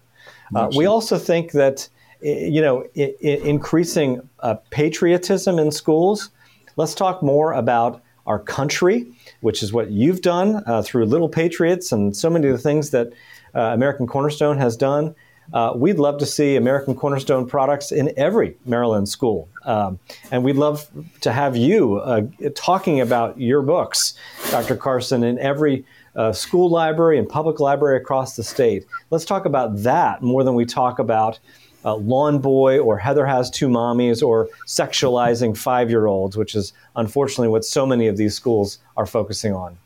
[0.54, 1.88] Uh, we also think that
[2.20, 6.30] you know I- I- increasing uh, patriotism in schools.
[6.76, 9.06] Let's talk more about our country,
[9.40, 12.90] which is what you've done uh, through Little Patriots and so many of the things
[12.90, 13.08] that
[13.54, 15.14] uh, American Cornerstone has done.
[15.52, 19.48] Uh, we'd love to see American Cornerstone products in every Maryland school.
[19.64, 19.98] Um,
[20.30, 20.90] and we'd love
[21.22, 22.22] to have you uh,
[22.54, 24.12] talking about your books,
[24.50, 24.76] Dr.
[24.76, 28.84] Carson, in every uh, school library and public library across the state.
[29.10, 31.38] Let's talk about that more than we talk about
[31.84, 36.72] uh, Lawn Boy or Heather Has Two Mommies or sexualizing five year olds, which is
[36.96, 39.78] unfortunately what so many of these schools are focusing on.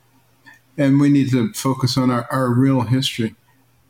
[0.78, 3.34] And we need to focus on our, our real history.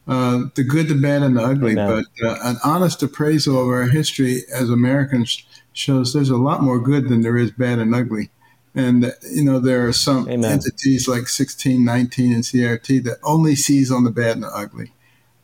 [0.08, 1.72] Uh, the good, the bad, and the ugly.
[1.72, 2.04] Amen.
[2.20, 6.80] But uh, an honest appraisal of our history as Americans shows there's a lot more
[6.80, 8.30] good than there is bad and ugly.
[8.74, 10.50] And, uh, you know, there are some Amen.
[10.50, 14.92] entities like 1619 and CRT that only sees on the bad and the ugly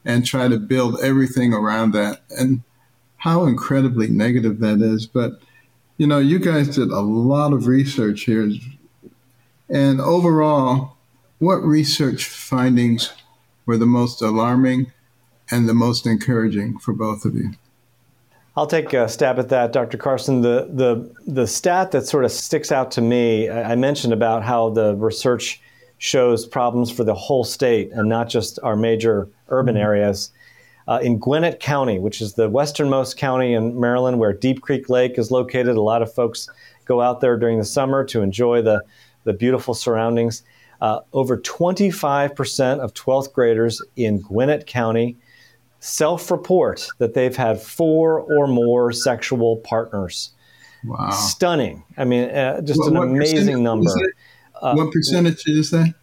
[0.08, 2.22] and try to build everything around that.
[2.30, 2.62] And
[3.18, 5.06] how incredibly negative that is.
[5.06, 5.40] But,
[5.98, 8.50] you know, you guys did a lot of research here.
[9.68, 10.96] And overall,
[11.38, 13.12] what research findings
[13.66, 14.92] were the most alarming
[15.50, 17.50] and the most encouraging for both of you?
[18.56, 19.98] I'll take a stab at that, Dr.
[19.98, 20.40] Carson.
[20.40, 24.70] The the the stat that sort of sticks out to me, I mentioned about how
[24.70, 25.60] the research
[25.98, 30.30] shows problems for the whole state and not just our major urban areas.
[30.86, 35.18] Uh, in Garrett County, which is the westernmost county in Maryland, where Deep Creek Lake
[35.18, 36.48] is located, a lot of folks
[36.86, 38.80] go out there during the summer to enjoy the
[39.24, 40.42] the beautiful surroundings.
[40.80, 45.16] Uh, over 25% of 12th graders in Garrett County
[45.80, 50.30] self report that they've had four or more sexual partners.
[50.84, 51.10] Wow.
[51.10, 51.84] Stunning.
[51.96, 53.90] I mean, uh, just What- an amazing number.
[54.62, 54.76] It?
[54.76, 55.94] what percentage you say?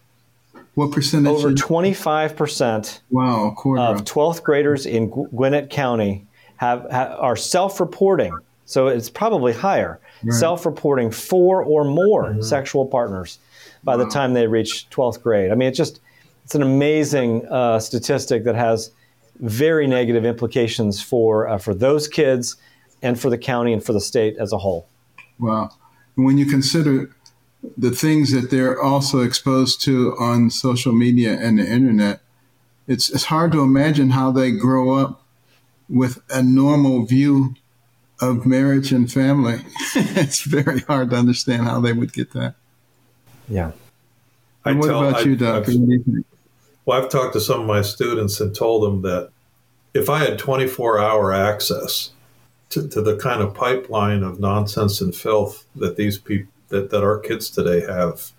[0.74, 1.32] What percentage?
[1.32, 3.80] Over 25% wow, quarter.
[3.80, 6.26] of of 12th graders in Garrett County
[6.56, 8.36] have, ha are self reporting.
[8.66, 10.00] So it's probably higher.
[10.30, 13.38] Self reporting four or more sexual partners
[13.84, 15.52] by the time they reach 12th grade.
[15.52, 16.00] I mean, it's just,
[16.44, 18.90] it's an amazing uh, statistic that has
[19.36, 22.56] very negative implications for, uh, for those kids
[23.02, 24.88] and for the county and for the state as a whole.
[25.38, 25.70] Wow.
[26.16, 27.14] When you consider
[27.76, 32.20] the things that they're also exposed to on social media and the internet,
[32.86, 35.22] it's, it's hard to imagine how they grow up
[35.88, 37.54] with a normal view
[38.20, 39.60] of marriage and family.
[39.94, 42.54] it's very hard to understand how they would get that.
[43.48, 43.72] Yeah.
[44.64, 45.70] I what tell- about I- you, Doctor?
[45.72, 46.26] I've- What do you think?
[46.84, 49.30] Well, I've talked to some of my students and told them that
[49.92, 52.10] if I had 24 hour access
[52.70, 57.02] to, to the kind of pipeline of nonsense and filth that these people, that, that
[57.02, 58.30] our kids today have,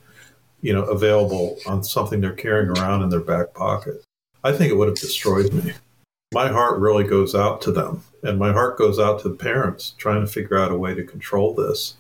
[0.61, 4.03] you know, available on something they're carrying around in their back pocket,
[4.43, 5.73] I think it would have destroyed me.
[6.33, 9.93] My heart really goes out to them, and my heart goes out to the parents
[9.97, 11.95] trying to figure out a way to control this.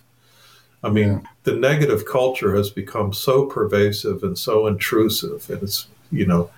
[0.83, 1.19] I mean, Yeah.
[1.43, 6.49] the negative culture has become so pervasive and so intrusive, and it's you know,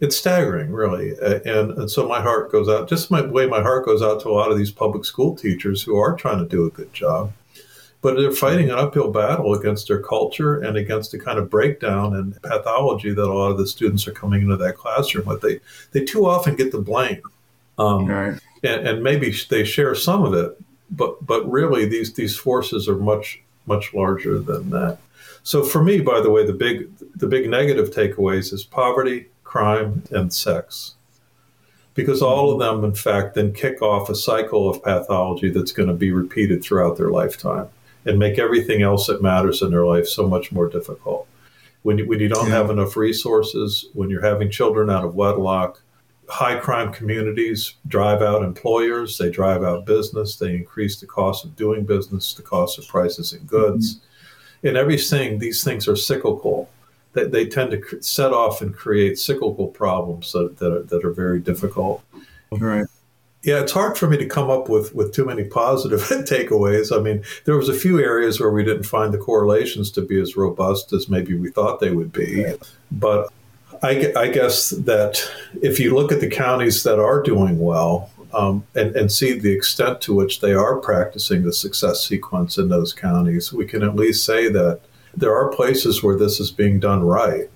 [0.00, 1.14] it's staggering, really.
[1.20, 4.28] And and so my heart goes out, just my way my heart goes out to
[4.28, 7.32] a lot of these public school teachers who are trying to do a good job,
[8.06, 12.14] but they're fighting an uphill battle against their culture and against the kind of breakdown
[12.14, 15.40] and pathology that a lot of the students are coming into that classroom with.
[15.40, 15.58] They
[15.90, 17.20] they too often get the blame.
[17.78, 18.38] Um, Right.
[18.62, 20.56] and, and maybe they share some of it,
[20.88, 24.98] but but really these these forces are much much larger than that.
[25.42, 30.04] So for me, by the way, the big the big negative takeaways is poverty, crime,
[30.12, 30.94] and sex,
[31.94, 35.88] because all of them, in fact, then kick off a cycle of pathology that's going
[35.88, 37.68] to be repeated throughout their lifetime
[38.06, 41.26] and make everything else that matters in their life so much more difficult.
[41.82, 42.54] When you, when you don't Yeah.
[42.54, 45.82] have enough resources, when you're having children out of wedlock,
[46.28, 51.54] high crime communities drive out employers, they drive out business, they increase the cost of
[51.56, 53.56] doing business, the cost of prices and mm-hmm.
[53.56, 54.00] goods.
[54.62, 56.68] In everything, these things are cyclical.
[57.12, 61.12] They, they tend to set off and create cyclical problems that, that, are, that are
[61.12, 62.02] very difficult.
[62.50, 62.86] Right.
[63.46, 66.94] Yeah, it's hard for me to come up with, with too many positive takeaways.
[66.94, 70.20] I mean, there was a few areas where we didn't find the correlations to be
[70.20, 72.44] as robust as maybe we thought they would be.
[72.90, 73.32] But
[73.84, 75.22] I, I guess that
[75.62, 79.52] if you look at the counties that are doing well um, and, and see the
[79.52, 83.94] extent to which they are practicing the success sequence in those counties, we can at
[83.94, 84.80] least say that
[85.16, 87.48] there are places where this is being done right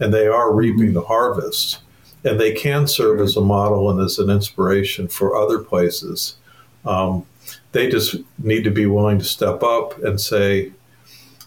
[0.00, 1.80] and they are reaping the harvest.
[2.24, 6.36] And they can serve as a model and as an inspiration for other places.
[6.84, 7.26] Um,
[7.72, 10.72] they just need to be willing to step up and say,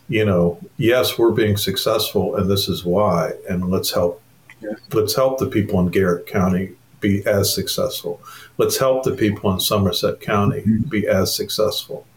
[0.10, 4.22] you know, yes, we're being successful, and this is why, and let's help.
[4.62, 4.74] Yeah.
[4.92, 8.22] Let's help the people in Garrett County be as successful.
[8.58, 10.90] Let's help the people in Somerset County mm-hmm.
[10.90, 12.08] be as successful.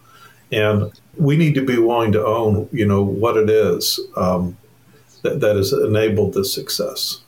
[0.52, 4.56] And we need to be willing to own, you know, what it is um,
[5.22, 7.20] that, that has enabled this success.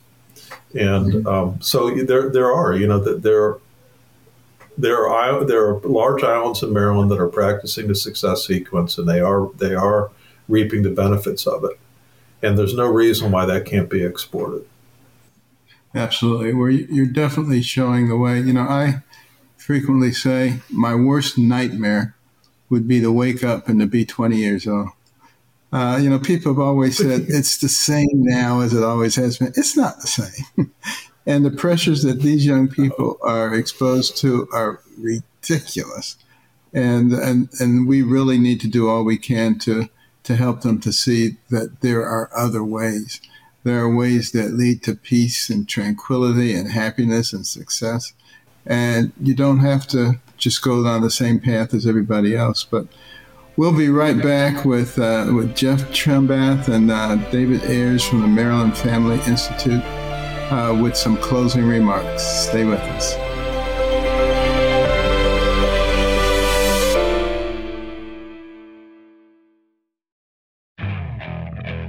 [0.73, 3.57] And um, so there, there are, you know, that there,
[4.77, 9.07] there are there are large islands in Maryland that are practicing the success sequence, and
[9.07, 10.11] they are they are
[10.47, 11.79] reaping the benefits of it.
[12.41, 14.67] And there's no reason why that can't be exported.
[15.95, 18.39] Absolutely, where you're definitely showing the way.
[18.39, 19.03] You know, I
[19.57, 22.15] frequently say my worst nightmare
[22.69, 24.89] would be to wake up and to be 20 years old.
[25.73, 29.39] Uh, you know, people have always said it's the same now as it always has
[29.39, 29.51] been.
[29.55, 30.71] It's not the same.
[31.25, 36.15] and the pressures that these young people are exposed to are ridiculous.
[36.75, 39.89] And, and, and we really need to do all we can to,
[40.25, 43.19] to help them to see that there are other ways.
[43.63, 48.13] There are ways that lead to peace and tranquility and happiness and success.
[48.63, 52.63] And you don't have to just go down the same path as everybody else.
[52.63, 52.85] But
[53.57, 58.27] we'll be right back with, uh, with Jeff Trimbath and uh, David Ayers from the
[58.27, 59.83] Maryland Family Institute
[60.51, 62.23] uh, with some closing remarks.
[62.23, 63.15] Stay with us.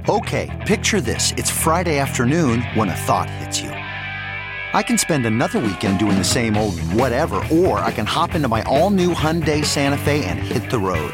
[0.07, 1.31] Okay, picture this.
[1.31, 3.69] It's Friday afternoon when a thought hits you.
[3.69, 8.47] I can spend another weekend doing the same old whatever, or I can hop into
[8.47, 11.13] my all new Hyundai Santa Fe and hit the road.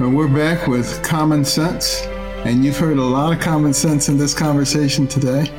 [0.00, 2.02] We're back with common sense,
[2.44, 5.50] and you've heard a lot of common sense in this conversation today.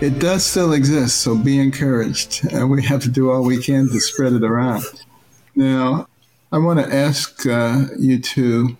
[0.00, 3.88] It does still exist, so be encouraged, and we have to do all we can
[3.88, 4.84] to spread it around.
[5.54, 6.08] Now,
[6.50, 8.76] I want to ask uh, you two,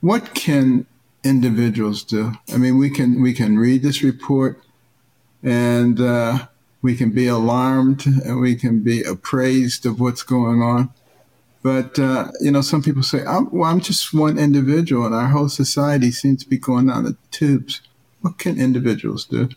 [0.00, 0.86] what can
[1.22, 2.32] individuals do?
[2.52, 4.60] I mean, we can we can read this report,
[5.42, 6.48] and uh,
[6.82, 10.92] we can be alarmed, and we can be appraised of what's going on
[11.64, 15.28] but uh, you know, some people say, I'm, "Well, I'm just one individual, and our
[15.28, 17.80] whole society seems to be going down the tubes."
[18.20, 19.48] What can individuals do?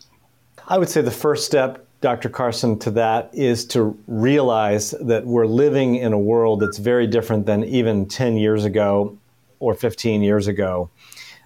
[0.66, 2.30] I would say the first step, Dr.
[2.30, 7.44] Carson, to that is to realize that we're living in a world that's very different
[7.44, 9.16] than even 10 years ago
[9.58, 10.90] or 15 years ago.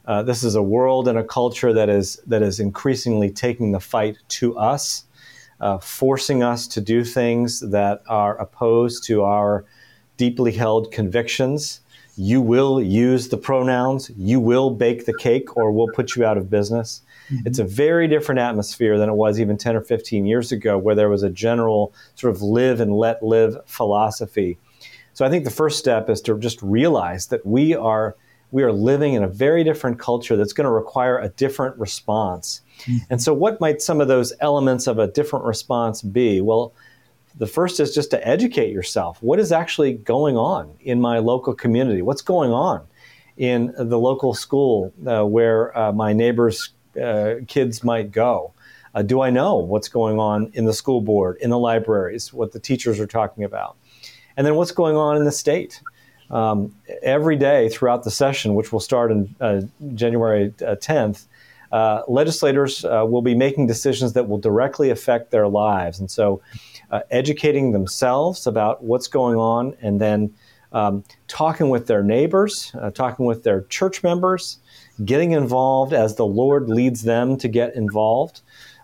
[0.07, 3.81] Uh, this is a world and a culture that is that is increasingly taking the
[3.81, 5.05] fight to us,
[5.61, 9.65] uh, forcing us to do things that are opposed to our
[10.17, 11.81] deeply held convictions.
[12.17, 16.37] You will use the pronouns, you will bake the cake, or we'll put you out
[16.37, 17.01] of business.
[17.31, 17.47] Mm-hmm.
[17.47, 20.95] It's a very different atmosphere than it was even 10 or 15 years ago, where
[20.95, 24.59] there was a general sort of live and let live philosophy.
[25.15, 28.17] So I think the first step is to just realize that we are
[28.53, 32.61] we are living in a very different culture that's going to require a different response.
[32.81, 32.99] Mm-hmm.
[33.09, 36.43] And so what might some of those elements of a different response be?
[36.43, 36.75] Well,
[37.37, 39.23] the first is just to educate yourself.
[39.23, 42.03] What is actually going on in my local community?
[42.03, 42.87] What's going on
[43.37, 46.71] in the local school uh, where uh, my neighbors'
[47.01, 48.53] uh, kids might go?
[48.95, 52.53] Uh, do I know what's going on in the school board, in the libraries, what
[52.53, 53.77] the teachers are talking about?
[54.37, 55.81] And then what's going on in the state?
[56.31, 59.63] Um, every day throughout the session, which will start on uh,
[59.95, 61.27] January 10th,
[61.73, 65.99] uh, legislators will be making decisions that will directly affect their lives.
[65.99, 66.43] And so
[66.93, 70.33] uh, educating themselves about what's going on, and then
[70.73, 74.59] um, talking with their neighbors, uh, talking with their church members,
[75.05, 78.43] getting involved as the Lord leads them to get involved.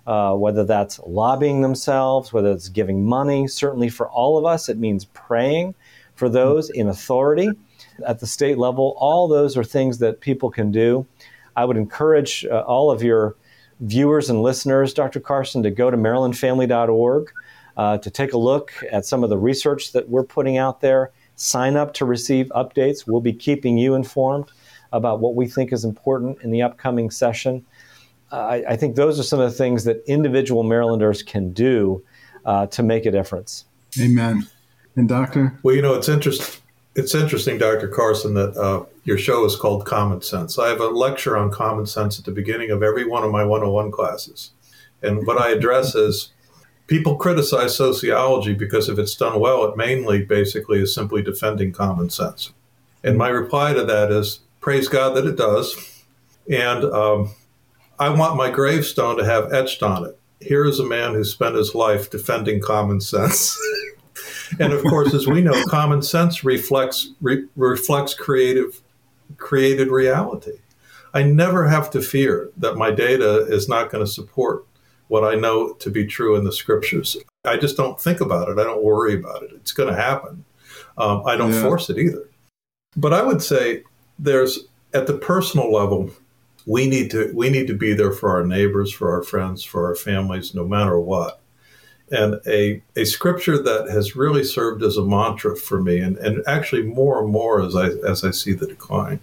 [0.09, 3.47] uh, whether that's lobbying themselves, whether it's giving money.
[3.47, 5.75] Certainly for all of us, it means praying
[6.15, 7.51] for those in authority
[8.07, 8.95] at the state level.
[8.99, 11.07] All those are things that people can do.
[11.57, 13.37] I would encourage uh, all of your
[13.81, 15.21] viewers and listeners, Dr.
[15.21, 17.31] Carson, to go to marylandfamily.org
[17.79, 21.13] uh, to take a look at some of the research that we're putting out there.
[21.37, 23.07] Sign up to receive updates.
[23.07, 24.51] We'll be keeping you informed
[24.93, 27.65] about what we think is important in the upcoming session.
[28.33, 32.03] I, I, think those are some of the things that individual Marylanders can do
[32.45, 33.65] uh, to make a difference.
[33.99, 34.47] Amen.
[34.97, 35.59] And Doctor?
[35.63, 36.63] Well, you know, it's interesting.
[36.95, 37.87] It's interesting, Dr.
[37.87, 40.59] Carson, that uh, your show is called Common Sense.
[40.59, 43.45] I have a lecture on common sense at the beginning of every one of my
[43.45, 44.51] 101 classes.
[45.01, 46.33] And what I address is
[46.89, 52.11] people criticize sociology because if it's done well, it mainly basically is simply defending common
[52.11, 52.53] sense.
[53.05, 56.05] And my reply to that is praise God that it does.
[56.51, 57.31] And um,
[57.99, 60.19] I want my gravestone to have etched on it.
[60.41, 63.57] Here is a man who spent his life defending common sense.
[64.59, 68.81] and of course, as we know, common sense reflects re- reflects creative
[69.37, 70.59] created reality.
[71.13, 74.65] I never have to fear that my data is not going to support
[75.09, 77.17] what I know to be true in the scriptures.
[77.45, 78.59] I just don't think about it.
[78.59, 79.51] I don't worry about it.
[79.55, 80.45] It's going to happen.
[80.97, 81.63] Um, I don't yeah.
[81.63, 82.29] force it either.
[82.97, 83.83] But I would say
[84.19, 86.11] there's at the personal level,
[86.67, 89.87] we need to we need to be there for our neighbors, for our friends, for
[89.87, 91.41] our families, no matter what.
[92.11, 96.43] And a, a scripture that has really served as a mantra for me, and, and
[96.47, 99.21] actually more and more as I as I see the decline,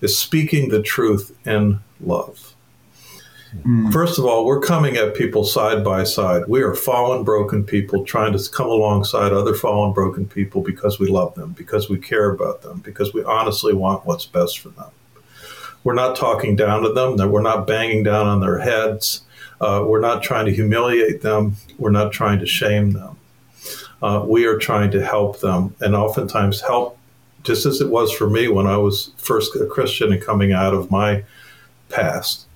[0.00, 2.49] is speaking the truth in love.
[3.58, 3.92] Mm.
[3.92, 6.44] First of all, we're coming at people side by side.
[6.46, 11.08] We are fallen, broken people trying to come alongside other fallen, broken people because we
[11.08, 14.90] love them, because we care about them, because we honestly want what's best for them.
[15.82, 17.16] We're not talking down to them.
[17.16, 19.22] We're not banging down on their heads.
[19.60, 21.56] Uh, we're not trying to humiliate them.
[21.78, 23.16] We're not trying to shame them.
[24.02, 26.98] Uh, we are trying to help them, and oftentimes help,
[27.42, 30.72] just as it was for me when I was first a Christian and coming out
[30.72, 31.24] of my
[31.90, 32.46] past.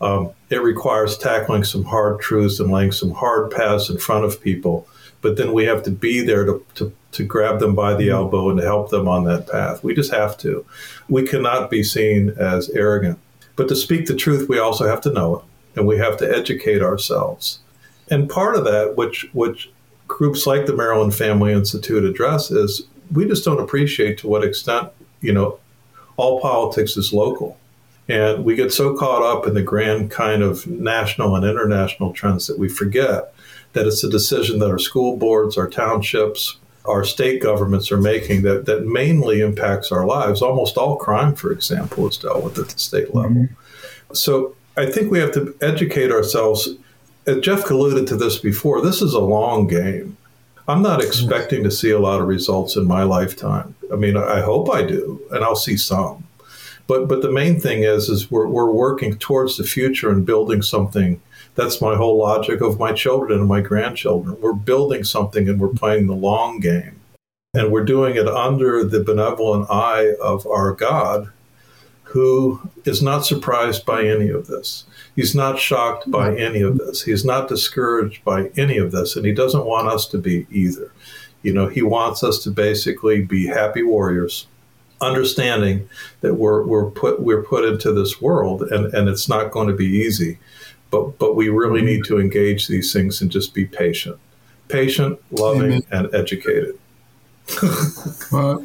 [0.00, 4.40] Um, it requires tackling some hard truths and laying some hard paths in front of
[4.40, 4.86] people
[5.24, 8.16] but then we have to be there to, to, to grab them by the mm-hmm.
[8.16, 9.82] elbow and to help them on that path.
[9.82, 10.66] We just have to.
[11.08, 13.18] We cannot be seen as arrogant.
[13.56, 16.30] But to speak the truth, we also have to know it, and we have to
[16.30, 17.60] educate ourselves.
[18.10, 19.70] And part of that, which which
[20.08, 24.90] groups like the Maryland Family Institute address, is we just don't appreciate to what extent
[25.22, 25.58] you know
[26.18, 27.58] all politics is local.
[28.08, 32.46] And we get so caught up in the grand kind of national and international trends
[32.46, 33.32] that we forget
[33.72, 38.42] that it's a decision that our school boards, our townships, our state governments are making
[38.42, 40.42] that, that mainly impacts our lives.
[40.42, 43.30] Almost all crime, for example, is dealt with at the state level.
[43.30, 44.14] Mm-hmm.
[44.14, 46.68] So I think we have to educate ourselves.
[47.26, 50.16] As Jeff alluded to this before, this is a long game.
[50.68, 53.74] I'm not expecting to see a lot of results in my lifetime.
[53.92, 56.26] I mean, I hope I do, and I'll see some.
[56.86, 60.62] But but the main thing is is we're, we're working towards the future and building
[60.62, 61.20] something
[61.54, 64.40] that's my whole logic of my children and my grandchildren.
[64.40, 67.00] We're building something and we're playing the long game.
[67.54, 71.30] And we're doing it under the benevolent eye of our God,
[72.02, 74.84] who is not surprised by any of this.
[75.14, 77.04] He's not shocked by any of this.
[77.04, 79.14] He's not discouraged by any of this.
[79.14, 80.90] And he doesn't want us to be either.
[81.42, 84.48] You know, he wants us to basically be happy warriors
[85.00, 85.88] understanding
[86.20, 89.74] that we're, we're put we're put into this world and, and it's not going to
[89.74, 90.38] be easy
[90.94, 94.16] but but we really need to engage these things and just be patient,
[94.68, 95.82] patient, loving, Amen.
[95.90, 96.78] and educated.
[98.32, 98.64] well,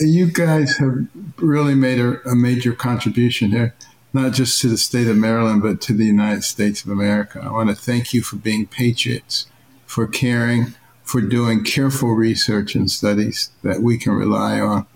[0.00, 1.06] you guys have
[1.36, 3.74] really made a, a major contribution here,
[4.12, 7.40] not just to the state of Maryland, but to the United States of America.
[7.42, 9.46] I want to thank you for being patriots,
[9.86, 10.74] for caring,
[11.04, 14.86] for doing careful research and studies that we can rely on.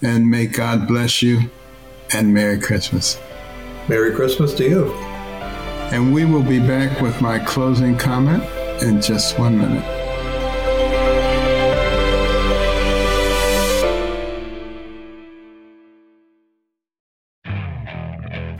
[0.00, 1.50] And may God bless you
[2.14, 3.18] and Merry Christmas.
[3.88, 4.92] Merry Christmas to you.
[5.90, 8.44] And we will be back with my closing comment
[8.82, 9.84] in just one minute.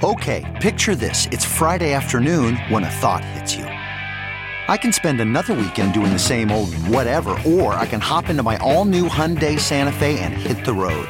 [0.02, 1.26] Okay, picture this.
[1.26, 3.64] It's Friday afternoon when a thought hits you.
[3.64, 8.42] I can spend another weekend doing the same old whatever, or I can hop into
[8.42, 11.08] my all new Hyundai Santa Fe and hit the road.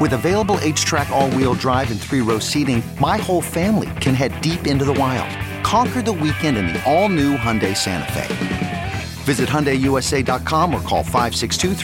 [0.00, 4.40] With available HTRAC, all wheel drive, and three row seating, my whole family can head
[4.40, 5.36] deep into the wild
[5.68, 8.92] Conquer the weekend in the all-new Hyundai Santa Fe.
[9.24, 11.74] Visit HyundaiUSA.com or call 562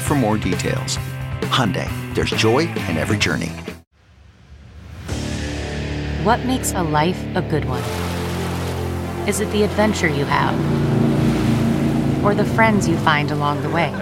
[0.00, 0.98] for more details.
[1.48, 3.48] Hyundai, there's joy in every journey.
[6.24, 7.82] What makes a life a good one?
[9.26, 10.54] Is it the adventure you have?
[12.22, 13.92] Or the friends you find along the way?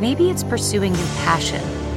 [0.00, 1.77] Maybe it's pursuing your passion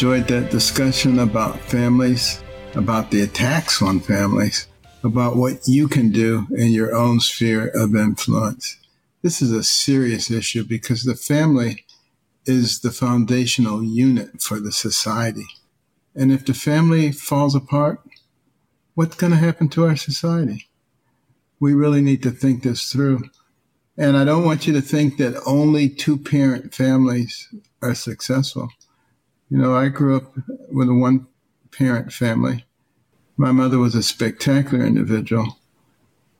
[0.00, 2.42] Enjoyed that discussion about families,
[2.74, 4.66] about the attacks on families,
[5.04, 8.78] about what you can do in your own sphere of influence.
[9.20, 11.84] This is a serious issue because the family
[12.46, 15.44] is the foundational unit for the society.
[16.14, 18.00] And if the family falls apart,
[18.94, 20.66] what's going to happen to our society?
[21.60, 23.24] We really need to think this through.
[23.98, 28.70] And I don't want you to think that only two parent families are successful.
[29.50, 30.32] You know, I grew up
[30.70, 31.26] with a one
[31.72, 32.64] parent family.
[33.36, 35.58] My mother was a spectacular individual.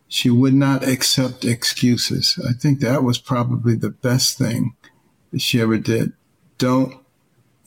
[0.06, 2.38] She would not accept excuses.
[2.48, 4.76] I think that was probably the best thing
[5.32, 6.12] that she ever did.
[6.58, 6.94] Don't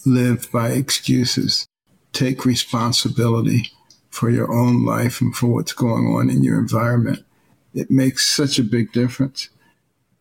[0.06, 1.68] live by excuses.
[2.14, 3.72] Take responsibility
[4.10, 7.26] for your own life and for what's going on in your environment.
[7.74, 9.50] It makes such a big difference.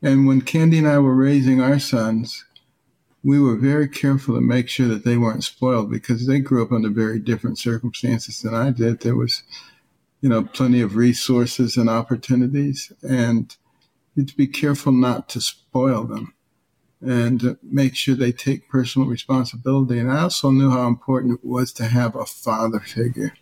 [0.00, 2.44] And when Candy and I were raising our sons,
[3.24, 6.72] we were very careful to make sure that they weren't spoiled because they grew up
[6.72, 9.00] under very different circumstances than I did.
[9.00, 9.42] There was,
[10.20, 13.54] you know, plenty of resources and opportunities, and
[14.14, 16.34] you have to be careful not to spoil them
[17.00, 19.98] and make sure they take personal responsibility.
[19.98, 23.34] And I also knew how important it was to have a father figure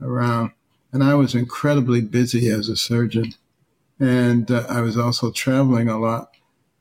[0.00, 0.52] around.
[0.92, 3.34] And I was incredibly busy as a surgeon,
[4.00, 6.30] and uh, I was also traveling a lot.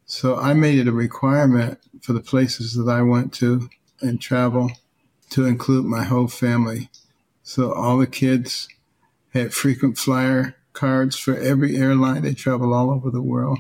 [0.08, 4.72] So I made it a requirement for the places that I went to and travel
[5.32, 6.90] to include my whole family.
[7.44, 8.70] So all the kids
[9.34, 12.22] had frequent flyer cards for every airline.
[12.22, 13.60] They travel all over the world.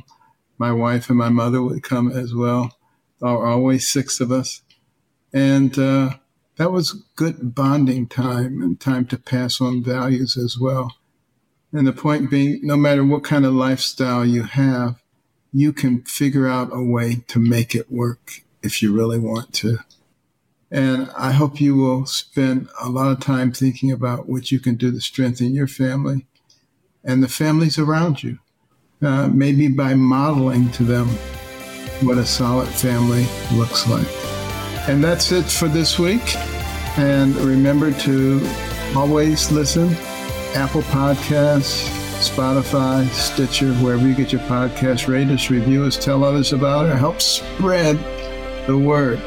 [0.57, 2.77] My wife and my mother would come as well.
[3.19, 4.61] There were always six of us.
[5.33, 6.11] And uh,
[6.55, 10.95] that was good bonding time and time to pass on values as well.
[11.73, 15.01] And the point being, no matter what kind of lifestyle you have,
[15.53, 19.79] you can figure out a way to make it work if you really want to.
[20.69, 24.75] And I hope you will spend a lot of time thinking about what you can
[24.75, 26.25] do to strengthen your family
[27.03, 28.39] and the families around you.
[29.01, 31.07] Uh, maybe by modeling to them
[32.01, 34.07] what a solid family looks like.
[34.89, 36.35] And that's it for this week.
[36.97, 38.41] And remember to
[38.95, 39.95] always listen
[40.55, 41.96] Apple Podcasts,
[42.29, 46.95] Spotify, Stitcher, wherever you get your podcast, rate us, review us, tell others about it,
[46.95, 47.97] help spread
[48.67, 49.19] the word,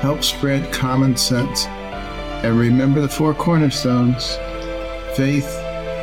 [0.00, 1.66] help spread common sense.
[1.66, 4.36] And remember the four cornerstones
[5.16, 5.48] faith,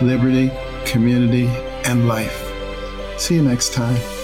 [0.01, 0.51] liberty,
[0.86, 1.47] community,
[1.86, 2.51] and life.
[3.18, 4.14] See you next time.